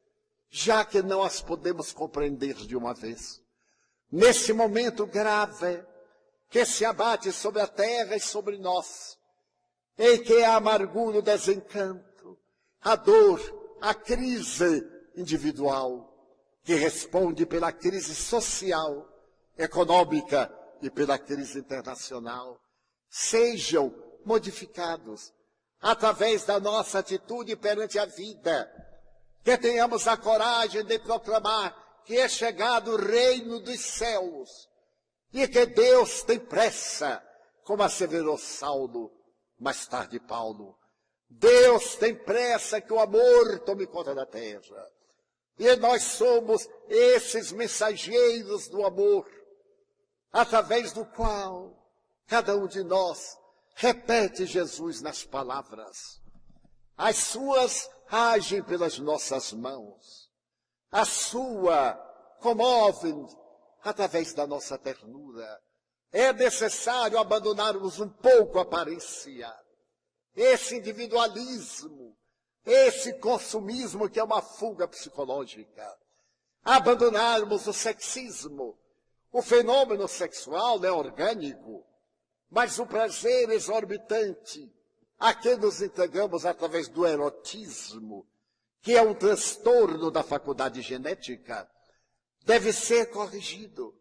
[0.48, 3.42] já que não as podemos compreender de uma vez.
[4.10, 5.84] Nesse momento grave
[6.48, 9.18] que se abate sobre a terra e sobre nós,
[9.98, 12.38] em que a amargura, o desencanto,
[12.80, 16.14] a dor, a crise individual,
[16.62, 19.06] que responde pela crise social,
[19.58, 22.60] econômica e pela crise internacional,
[23.10, 23.92] sejam
[24.24, 25.32] modificados
[25.80, 28.70] através da nossa atitude perante a vida,
[29.44, 31.74] que tenhamos a coragem de proclamar
[32.04, 34.68] que é chegado o reino dos céus
[35.32, 37.22] e que Deus tem pressa,
[37.64, 39.12] como asseverou Saulo,
[39.58, 40.74] mais tarde Paulo.
[41.28, 44.88] Deus tem pressa que o amor tome conta da terra.
[45.58, 49.28] E nós somos esses mensageiros do amor,
[50.32, 51.76] através do qual
[52.26, 53.37] cada um de nós
[53.78, 56.20] repete Jesus nas palavras.
[56.96, 60.28] As suas agem pelas nossas mãos.
[60.90, 61.92] A sua
[62.40, 63.14] comove
[63.84, 65.60] através da nossa ternura.
[66.10, 69.54] É necessário abandonarmos um pouco a aparência,
[70.34, 72.16] esse individualismo,
[72.64, 75.96] esse consumismo que é uma fuga psicológica.
[76.64, 78.76] Abandonarmos o sexismo.
[79.30, 81.87] O fenômeno sexual é orgânico,
[82.50, 84.72] mas o prazer exorbitante
[85.18, 88.26] a que nos entregamos através do erotismo,
[88.80, 91.68] que é um transtorno da faculdade genética,
[92.44, 93.94] deve ser corrigido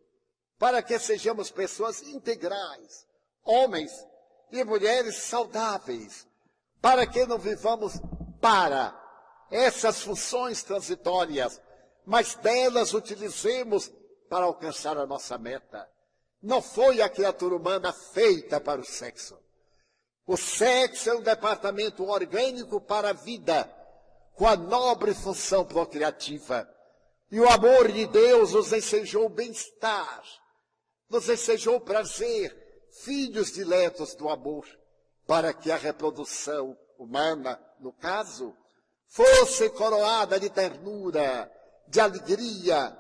[0.57, 3.06] para que sejamos pessoas integrais,
[3.44, 3.91] homens
[4.52, 6.28] e mulheres saudáveis,
[6.82, 7.94] para que não vivamos
[8.40, 8.95] para
[9.52, 11.61] essas funções transitórias,
[12.06, 13.91] mas delas utilizemos
[14.30, 15.90] para alcançar a nossa meta.
[16.42, 19.38] Não foi a criatura humana feita para o sexo.
[20.26, 23.74] O sexo é um departamento orgânico para a vida,
[24.34, 26.70] com a nobre função procriativa.
[27.32, 30.24] E o amor de Deus nos ensejou o bem-estar,
[31.10, 32.56] nos ensejou prazer,
[33.04, 34.68] filhos diletos do amor,
[35.26, 38.56] para que a reprodução humana, no caso,
[39.08, 41.52] fosse coroada de ternura,
[41.88, 42.96] de alegria,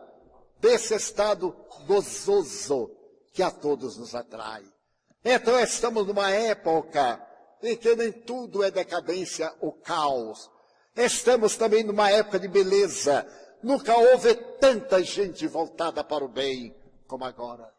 [0.59, 1.51] desse estado
[1.85, 2.96] gozoso
[3.37, 4.63] que a todos nos atrai.
[5.23, 7.23] Então estamos numa época
[7.61, 10.49] em que nem tudo é decadência ou caos.
[10.95, 13.27] Estamos também numa época de beleza.
[13.61, 17.71] Nunca houve tanta gente voltada para o bem como agora.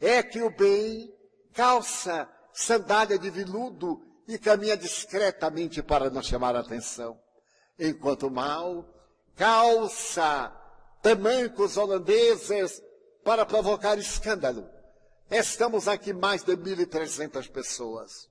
[0.00, 1.14] É que o bem
[1.52, 7.20] calça sandália de veludo e caminha discretamente para não chamar a atenção.
[7.78, 8.88] Enquanto o mal
[9.34, 10.50] calça
[11.02, 12.80] tamancos holandeses
[13.22, 14.74] para provocar escândalo
[15.30, 18.28] Estamos aqui mais de 1.300 pessoas.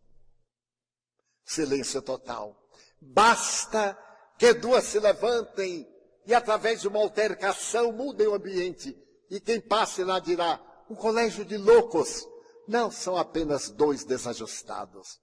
[1.43, 2.55] Silêncio total.
[3.01, 3.97] Basta
[4.37, 5.87] que duas se levantem
[6.25, 8.97] e, através de uma altercação, mudem o ambiente.
[9.29, 10.59] E quem passe lá dirá:
[10.89, 12.25] um colégio de loucos.
[12.67, 15.19] Não, são apenas dois desajustados.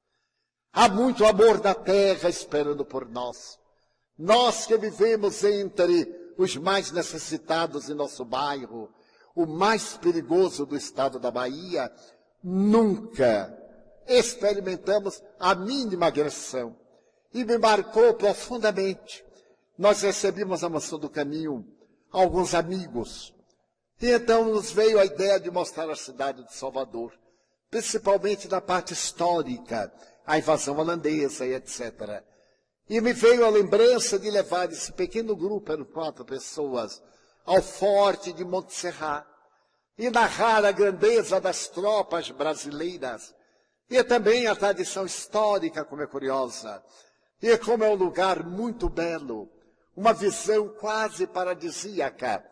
[0.72, 3.58] Há muito amor da terra esperando por nós.
[4.16, 8.92] Nós que vivemos entre os mais necessitados em nosso bairro,
[9.34, 11.90] o mais perigoso do estado da Bahia,
[12.42, 13.56] nunca
[14.06, 16.76] experimentamos a mínima agressão.
[17.32, 19.24] E me marcou profundamente.
[19.78, 21.66] Nós recebemos a maçã do caminho
[22.10, 23.34] alguns amigos.
[24.00, 27.12] E então nos veio a ideia de mostrar a cidade de Salvador,
[27.70, 29.92] principalmente na parte histórica,
[30.26, 32.22] a invasão holandesa e etc.
[32.88, 37.00] E me veio a lembrança de levar esse pequeno grupo, eram quatro pessoas,
[37.44, 39.26] ao forte de Montserrat
[39.98, 43.34] e narrar a grandeza das tropas brasileiras
[43.88, 46.82] e também a tradição histórica, como é curiosa,
[47.40, 49.50] e como é um lugar muito belo,
[49.94, 52.42] uma visão quase paradisíaca,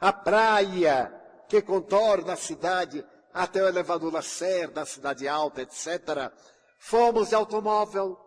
[0.00, 1.14] a praia
[1.48, 6.32] que contorna a cidade até o elevador Lacerda, a cidade alta, etc.
[6.78, 8.18] Fomos de automóvel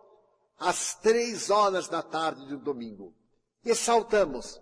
[0.57, 3.13] às três horas da tarde de um domingo
[3.65, 4.61] e saltamos.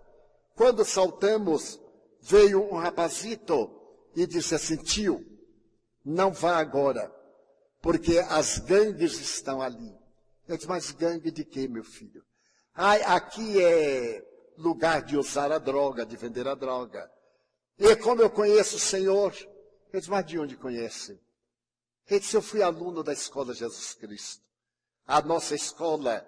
[0.60, 1.80] Quando saltamos,
[2.20, 3.70] veio um rapazito
[4.14, 5.24] e disse assim: tio,
[6.04, 7.10] não vá agora,
[7.80, 9.90] porque as gangues estão ali.
[10.46, 12.22] Eu disse: mas gangue de quê, meu filho?
[12.74, 14.22] Ai, aqui é
[14.58, 17.10] lugar de usar a droga, de vender a droga.
[17.78, 19.34] E como eu conheço o Senhor,
[19.90, 21.18] eu disse: mas de onde conhece?
[22.06, 24.44] Ele disse: eu fui aluno da escola Jesus Cristo.
[25.06, 26.22] A nossa escola,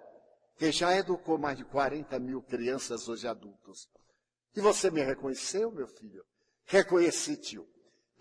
[0.57, 3.93] que já educou mais de 40 mil crianças hoje adultos.
[4.55, 6.23] E você me reconheceu, meu filho?
[6.65, 7.67] Reconheci, tio.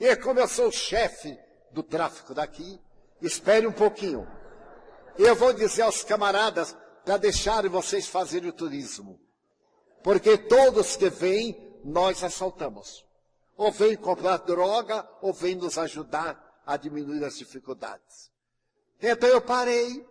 [0.01, 1.39] E como eu sou o chefe
[1.71, 2.81] do tráfico daqui,
[3.21, 4.27] espere um pouquinho.
[5.19, 9.21] Eu vou dizer aos camaradas para deixarem vocês fazerem o turismo.
[10.03, 13.05] Porque todos que vêm, nós assaltamos.
[13.57, 18.31] Ou vêm comprar droga, ou vêm nos ajudar a diminuir as dificuldades.
[19.01, 20.07] Então eu parei.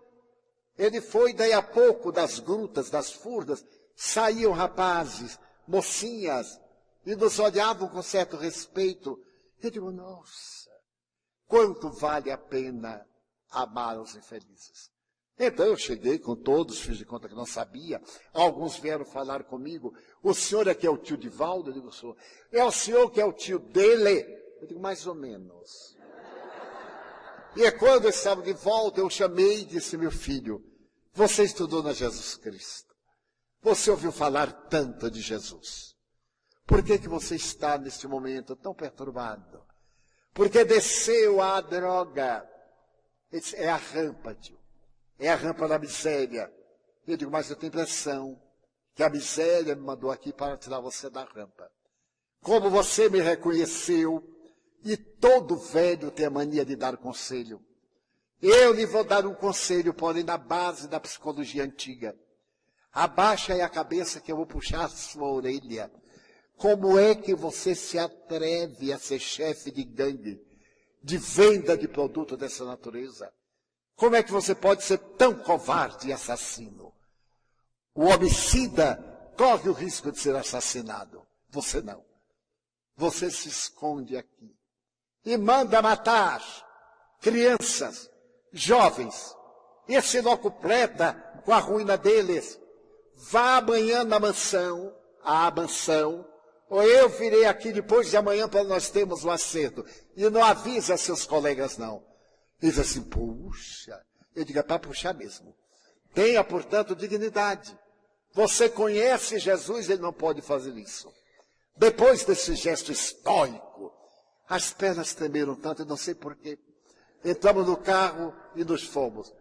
[0.78, 3.66] Ele foi, daí a pouco, das grutas, das furdas,
[3.96, 6.60] saíam rapazes, mocinhas,
[7.06, 9.20] e nos olhavam com certo respeito,
[9.62, 10.70] eu digo, nossa,
[11.48, 13.06] quanto vale a pena
[13.50, 14.92] amar os infelizes.
[15.38, 18.00] Então eu cheguei com todos, fiz de conta que não sabia.
[18.32, 19.94] Alguns vieram falar comigo.
[20.22, 21.72] O senhor é que é o tio de Valdo?
[21.72, 22.16] Eu digo, sou.
[22.52, 24.24] É o senhor que é o tio dele?
[24.62, 25.98] Eu digo, mais ou menos.
[27.56, 30.64] E é quando eu estava de volta, eu chamei e disse, meu filho,
[31.14, 32.91] você estudou na Jesus Cristo.
[33.62, 35.96] Você ouviu falar tanto de Jesus.
[36.66, 39.64] Por que, que você está neste momento tão perturbado?
[40.34, 42.48] Porque desceu a droga.
[43.56, 44.60] É a rampa, tio.
[45.20, 46.52] É a rampa da miséria.
[47.06, 48.42] Eu digo, mas eu tenho impressão
[48.96, 51.70] que a miséria me mandou aqui para tirar você da rampa.
[52.42, 54.24] Como você me reconheceu,
[54.84, 57.64] e todo velho tem a mania de dar conselho.
[58.42, 62.18] Eu lhe vou dar um conselho, porém, na base da psicologia antiga.
[62.94, 65.92] Abaixa aí a cabeça que eu vou puxar a sua orelha.
[66.58, 70.40] Como é que você se atreve a ser chefe de gangue,
[71.02, 73.32] de venda de produto dessa natureza?
[73.96, 76.94] Como é que você pode ser tão covarde e assassino?
[77.94, 78.98] O homicida
[79.38, 81.26] corre o risco de ser assassinado.
[81.50, 82.04] Você não.
[82.96, 84.56] Você se esconde aqui
[85.26, 86.42] e manda matar
[87.20, 88.10] crianças,
[88.52, 89.36] jovens.
[89.88, 91.14] Esse não completa
[91.46, 92.60] com a ruína deles.
[93.30, 96.26] Vá amanhã na mansão, à mansão,
[96.68, 99.86] ou eu virei aqui depois de amanhã para nós termos o um acerto.
[100.16, 102.04] E não avisa seus colegas, não.
[102.60, 104.02] Diz assim, puxa.
[104.36, 105.54] Eu digo, é para puxar mesmo.
[106.14, 107.78] Tenha, portanto, dignidade.
[108.34, 111.12] Você conhece Jesus, ele não pode fazer isso.
[111.78, 113.92] Depois desse gesto estoico,
[114.48, 116.58] as pernas tremeram tanto, eu não sei porquê.
[117.24, 119.32] Entramos no carro e nos fomos.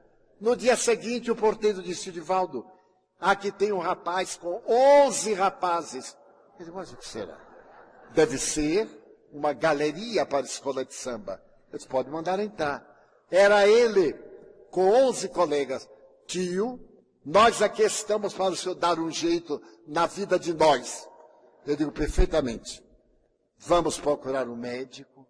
[0.41, 2.67] No dia seguinte, o porteiro disse, Divaldo,
[3.21, 6.17] aqui tem um rapaz com 11 rapazes.
[6.59, 7.39] Eu disse, mas o que será?
[8.13, 8.89] Deve ser
[9.33, 11.43] uma galeria para a escola de samba.
[11.71, 12.85] Eles podem mandar entrar.
[13.31, 14.13] Era ele,
[14.71, 15.89] com 11 colegas.
[16.27, 16.81] Tio,
[17.25, 21.09] nós aqui estamos para o senhor dar um jeito na vida de nós.
[21.67, 22.83] Eu digo perfeitamente.
[23.59, 25.29] Vamos procurar um médico.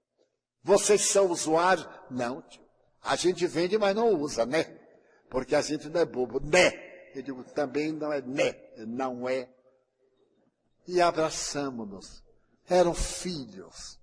[0.62, 1.88] Vocês são usuários?
[2.10, 2.62] Não, tio.
[3.02, 4.78] A gente vende, mas não usa, né?
[5.30, 6.89] Porque a gente não é bobo, né?
[7.14, 8.54] Eu digo, também não é né,
[8.86, 9.48] não é.
[10.86, 12.22] E abraçamos-nos.
[12.68, 13.98] Eram filhos.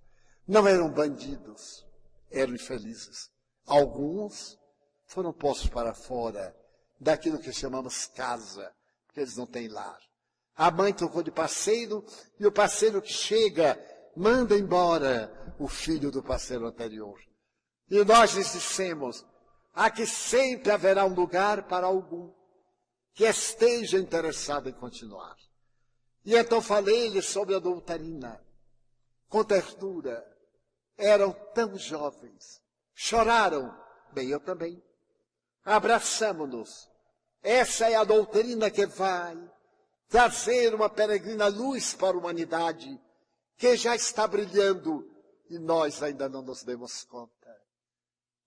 [0.46, 1.86] Não eram bandidos.
[2.30, 3.30] Eram infelizes.
[3.66, 4.58] Alguns
[5.06, 6.54] foram postos para fora
[7.00, 8.72] daquilo que chamamos casa,
[9.06, 9.98] porque eles não têm lar.
[10.56, 12.04] A mãe trocou de parceiro
[12.38, 13.78] e o parceiro que chega
[14.16, 17.18] manda embora o filho do parceiro anterior.
[17.90, 19.24] E nós lhes dissemos,
[19.74, 22.32] aqui sempre haverá um lugar para algum
[23.18, 25.36] que esteja interessado em continuar.
[26.24, 28.40] E então falei-lhes sobre a doutrina,
[29.28, 30.24] com ternura.
[30.96, 32.62] Eram tão jovens,
[32.94, 33.76] choraram,
[34.12, 34.80] bem eu também.
[35.64, 36.88] Abraçamos-nos.
[37.42, 39.36] Essa é a doutrina que vai
[40.08, 43.00] trazer uma peregrina luz para a humanidade
[43.56, 45.04] que já está brilhando
[45.50, 47.32] e nós ainda não nos demos conta.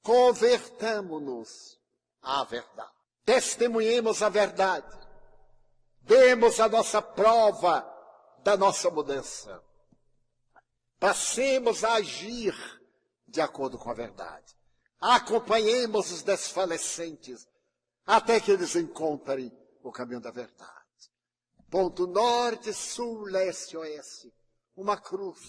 [0.02, 1.77] Convertamo-nos
[2.22, 3.01] à verdade.
[3.26, 4.88] Testemunhemos a verdade.
[6.02, 7.88] Demos a nossa prova
[8.43, 9.61] da nossa mudança.
[10.99, 12.56] Passemos a agir
[13.27, 14.56] de acordo com a verdade.
[14.99, 17.48] Acompanhemos os desfalecentes
[18.06, 19.52] até que eles encontrem
[19.84, 20.72] o caminho da verdade.
[21.69, 24.31] Ponto norte, sul, leste, oeste
[24.76, 25.39] uma cruz.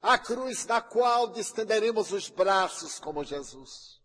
[0.00, 4.01] A cruz da qual estenderemos os braços como Jesus.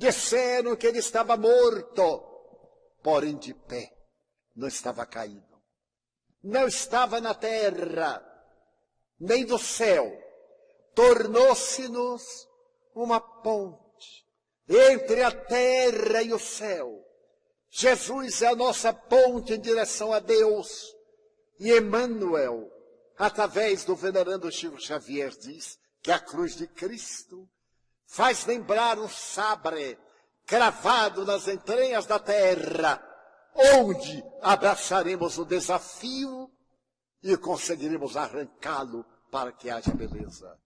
[0.00, 2.24] Disseram que ele estava morto,
[3.02, 3.92] porém de pé,
[4.56, 5.60] não estava caído.
[6.42, 8.24] Não estava na terra,
[9.20, 10.10] nem do céu.
[10.94, 12.48] Tornou-se-nos
[12.94, 14.26] uma ponte
[14.66, 17.06] entre a terra e o céu.
[17.68, 20.96] Jesus é a nossa ponte em direção a Deus.
[21.58, 22.70] E Emmanuel
[23.20, 27.46] através do venerando Chico Xavier, diz que a cruz de Cristo
[28.10, 29.96] faz lembrar um sabre
[30.44, 33.00] cravado nas entranhas da terra,
[33.54, 36.50] onde abraçaremos o desafio
[37.22, 40.58] e conseguiremos arrancá-lo para que haja beleza.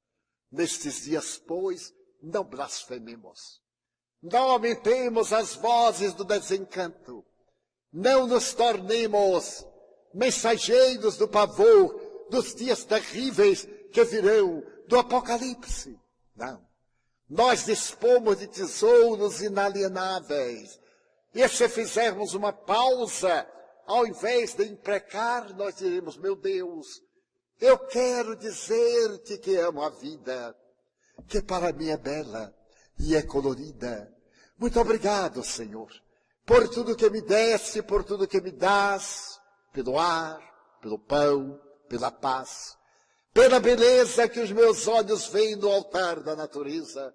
[0.51, 1.93] Nestes dias, pois,
[2.23, 3.61] não blasfememos.
[4.23, 7.23] Não aumentemos as vozes do desencanto.
[7.93, 9.67] Não nos tornemos
[10.15, 11.95] mensageiros do pavor
[12.31, 16.01] dos dias terríveis que virão, do Apocalipse.
[16.35, 16.74] Não.
[17.29, 20.79] Nós dispomos de tesouros inalienáveis.
[21.35, 23.47] E se fizermos uma pausa,
[23.87, 27.03] ao invés de imprecar, nós diremos, meu Deus,
[27.61, 30.55] eu quero dizer-te que amo a vida,
[31.29, 32.55] que para mim é bela
[32.99, 34.13] e é colorida,
[34.57, 35.91] Muito obrigado, Senhor,
[36.47, 39.41] por tudo que me deste, por tudo que me dás,
[39.73, 40.39] pelo ar,
[40.81, 42.77] pelo pão, pela paz,
[43.35, 47.13] pela beleza que os meus olhos veem no altar da natureza,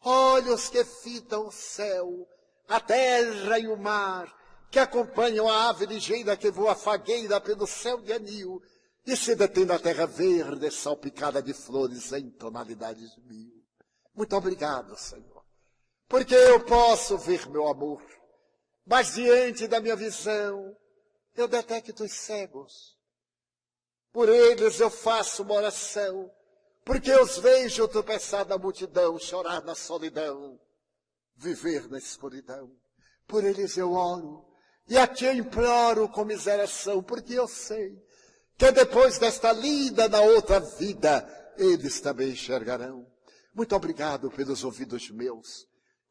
[0.00, 2.26] olhos que fitam o céu,
[2.66, 4.34] a terra e o mar,
[4.70, 8.62] que acompanham a ave ligeira que voa fagueira pelo céu de anil
[9.06, 13.52] e se detém na terra verde salpicada de flores em tonalidades mil.
[14.14, 15.44] Muito obrigado, Senhor,
[16.08, 18.02] porque eu posso ver meu amor,
[18.86, 20.74] mas diante da minha visão
[21.36, 22.97] eu detecto os cegos.
[24.12, 26.30] Por eles eu faço uma oração,
[26.84, 30.58] porque os vejo tropeçar na multidão, chorar na solidão,
[31.36, 32.70] viver na escuridão.
[33.26, 34.44] Por eles eu oro,
[34.88, 38.02] e a ti imploro com miseração, porque eu sei
[38.56, 43.06] que depois desta linda na outra vida, eles também enxergarão.
[43.54, 45.66] Muito obrigado pelos ouvidos meus,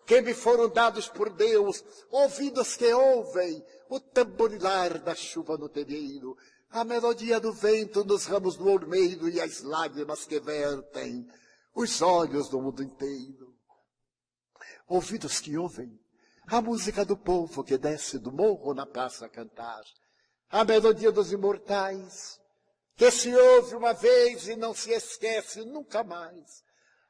[0.06, 6.38] que me foram dados por Deus, ouvidos que ouvem o tamborilar da chuva no terreiro,
[6.70, 11.28] a melodia do vento nos ramos do ormeiro e as lágrimas que vertem
[11.74, 13.56] os olhos do mundo inteiro.
[14.88, 16.00] Ouvidos que ouvem
[16.48, 19.84] a música do povo que desce do morro na praça a cantar,
[20.50, 22.40] a melodia dos imortais,
[22.96, 26.64] que se ouve uma vez e não se esquece nunca mais,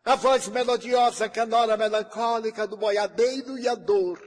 [0.03, 4.19] a voz melodiosa canora melancólica do boiadeiro e a dor,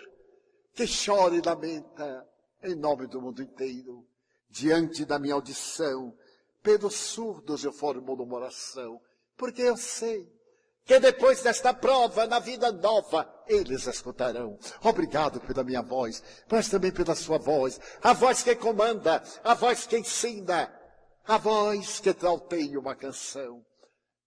[0.75, 2.29] que chora e lamenta
[2.63, 4.07] em nome do mundo inteiro.
[4.51, 6.13] Diante da minha audição,
[6.63, 9.01] pelos surdos eu formulo uma oração,
[9.37, 10.29] porque eu sei
[10.85, 14.59] que depois desta prova, na vida nova, eles escutarão.
[14.83, 19.87] Obrigado pela minha voz, mas também pela sua voz, a voz que comanda, a voz
[19.87, 20.69] que ensina,
[21.25, 23.65] a voz que trauteia uma canção,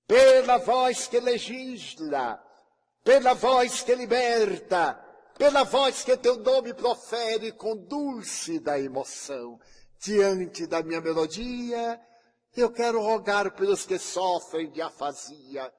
[0.08, 2.42] pela voz que legisla,
[3.04, 4.98] pela voz que liberta,
[5.38, 9.60] pela voz que teu nome profere com dulce da emoção.
[10.04, 11.98] Diante da minha melodia,
[12.58, 15.74] eu quero rogar pelos que sofrem de afasia,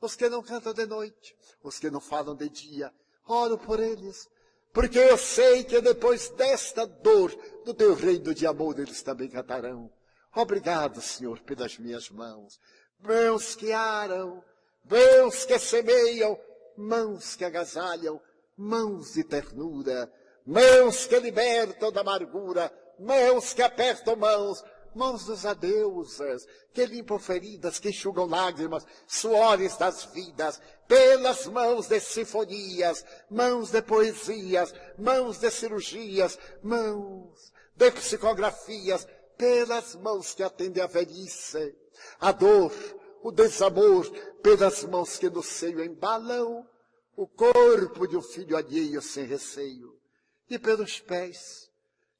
[0.00, 2.92] os que não cantam de noite, os que não falam de dia.
[3.24, 4.28] Oro por eles,
[4.72, 7.30] porque eu sei que depois desta dor,
[7.64, 9.88] do teu reino de amor, eles também cantarão.
[10.34, 12.58] Obrigado, Senhor, pelas minhas mãos.
[12.98, 14.42] Mãos que aram,
[14.90, 16.36] mãos que semeiam,
[16.76, 18.20] mãos que agasalham,
[18.56, 20.12] mãos de ternura,
[20.44, 24.64] mãos que libertam da amargura, mãos que apertam mãos,
[24.94, 32.00] mãos dos adeusas, que limpam feridas, que enxugam lágrimas, suores das vidas, pelas mãos de
[32.00, 39.06] sinfonias, mãos de poesias, mãos de cirurgias, mãos de psicografias,
[39.36, 41.76] pelas mãos que atendem a velhice,
[42.18, 42.72] a dor,
[43.22, 44.10] o desamor,
[44.42, 46.66] pelas mãos que no seio embalam
[47.16, 49.96] o corpo de um filho alheio sem receio,
[50.48, 51.67] e pelos pés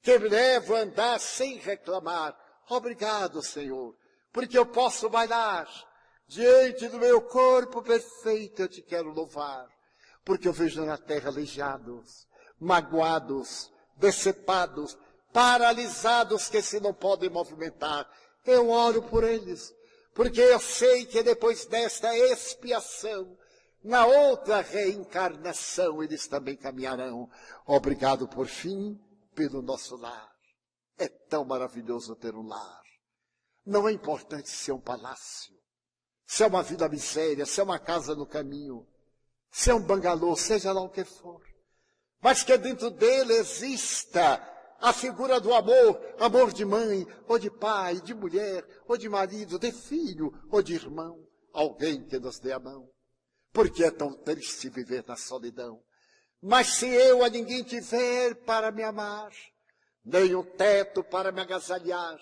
[0.08, 2.34] que me levam a andar sem reclamar,
[2.70, 3.94] Obrigado, Senhor,
[4.32, 5.66] porque eu posso bailar
[6.26, 8.62] diante do meu corpo perfeito.
[8.62, 9.66] Eu te quero louvar,
[10.24, 12.26] porque eu vejo na terra aleijados,
[12.58, 14.98] magoados, decepados,
[15.32, 18.06] paralisados que se não podem movimentar.
[18.46, 19.74] Eu oro por eles,
[20.14, 23.36] porque eu sei que depois desta expiação,
[23.82, 27.30] na outra reencarnação, eles também caminharão.
[27.66, 28.98] Obrigado por fim
[29.38, 30.32] pelo nosso lar.
[30.98, 32.82] É tão maravilhoso ter um lar.
[33.64, 35.54] Não é importante se é um palácio,
[36.26, 38.84] se é uma vida miséria, se é uma casa no caminho,
[39.48, 41.40] se é um bangalô, seja lá o que for.
[42.20, 44.42] Mas que dentro dele exista
[44.80, 49.56] a figura do amor, amor de mãe, ou de pai, de mulher, ou de marido,
[49.56, 52.90] de filho, ou de irmão, alguém que nos dê a mão.
[53.52, 55.80] Porque é tão triste viver na solidão.
[56.42, 59.32] Mas se eu a ninguém tiver para me amar,
[60.04, 62.18] nem um teto para me agasalhar,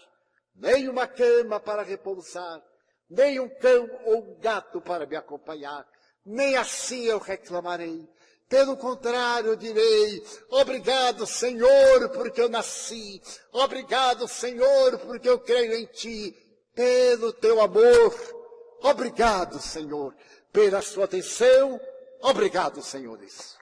[0.54, 2.62] nem uma cama para repousar,
[3.08, 5.86] nem um cão ou um gato para me acompanhar.
[6.24, 8.08] Nem assim eu reclamarei.
[8.48, 13.20] Pelo contrário, direi: Obrigado, Senhor, porque eu nasci.
[13.52, 16.34] Obrigado, Senhor, porque eu creio em Ti.
[16.74, 18.14] Pelo Teu amor.
[18.82, 20.14] Obrigado, Senhor,
[20.52, 21.80] pela Sua atenção.
[22.20, 23.56] Obrigado, senhores.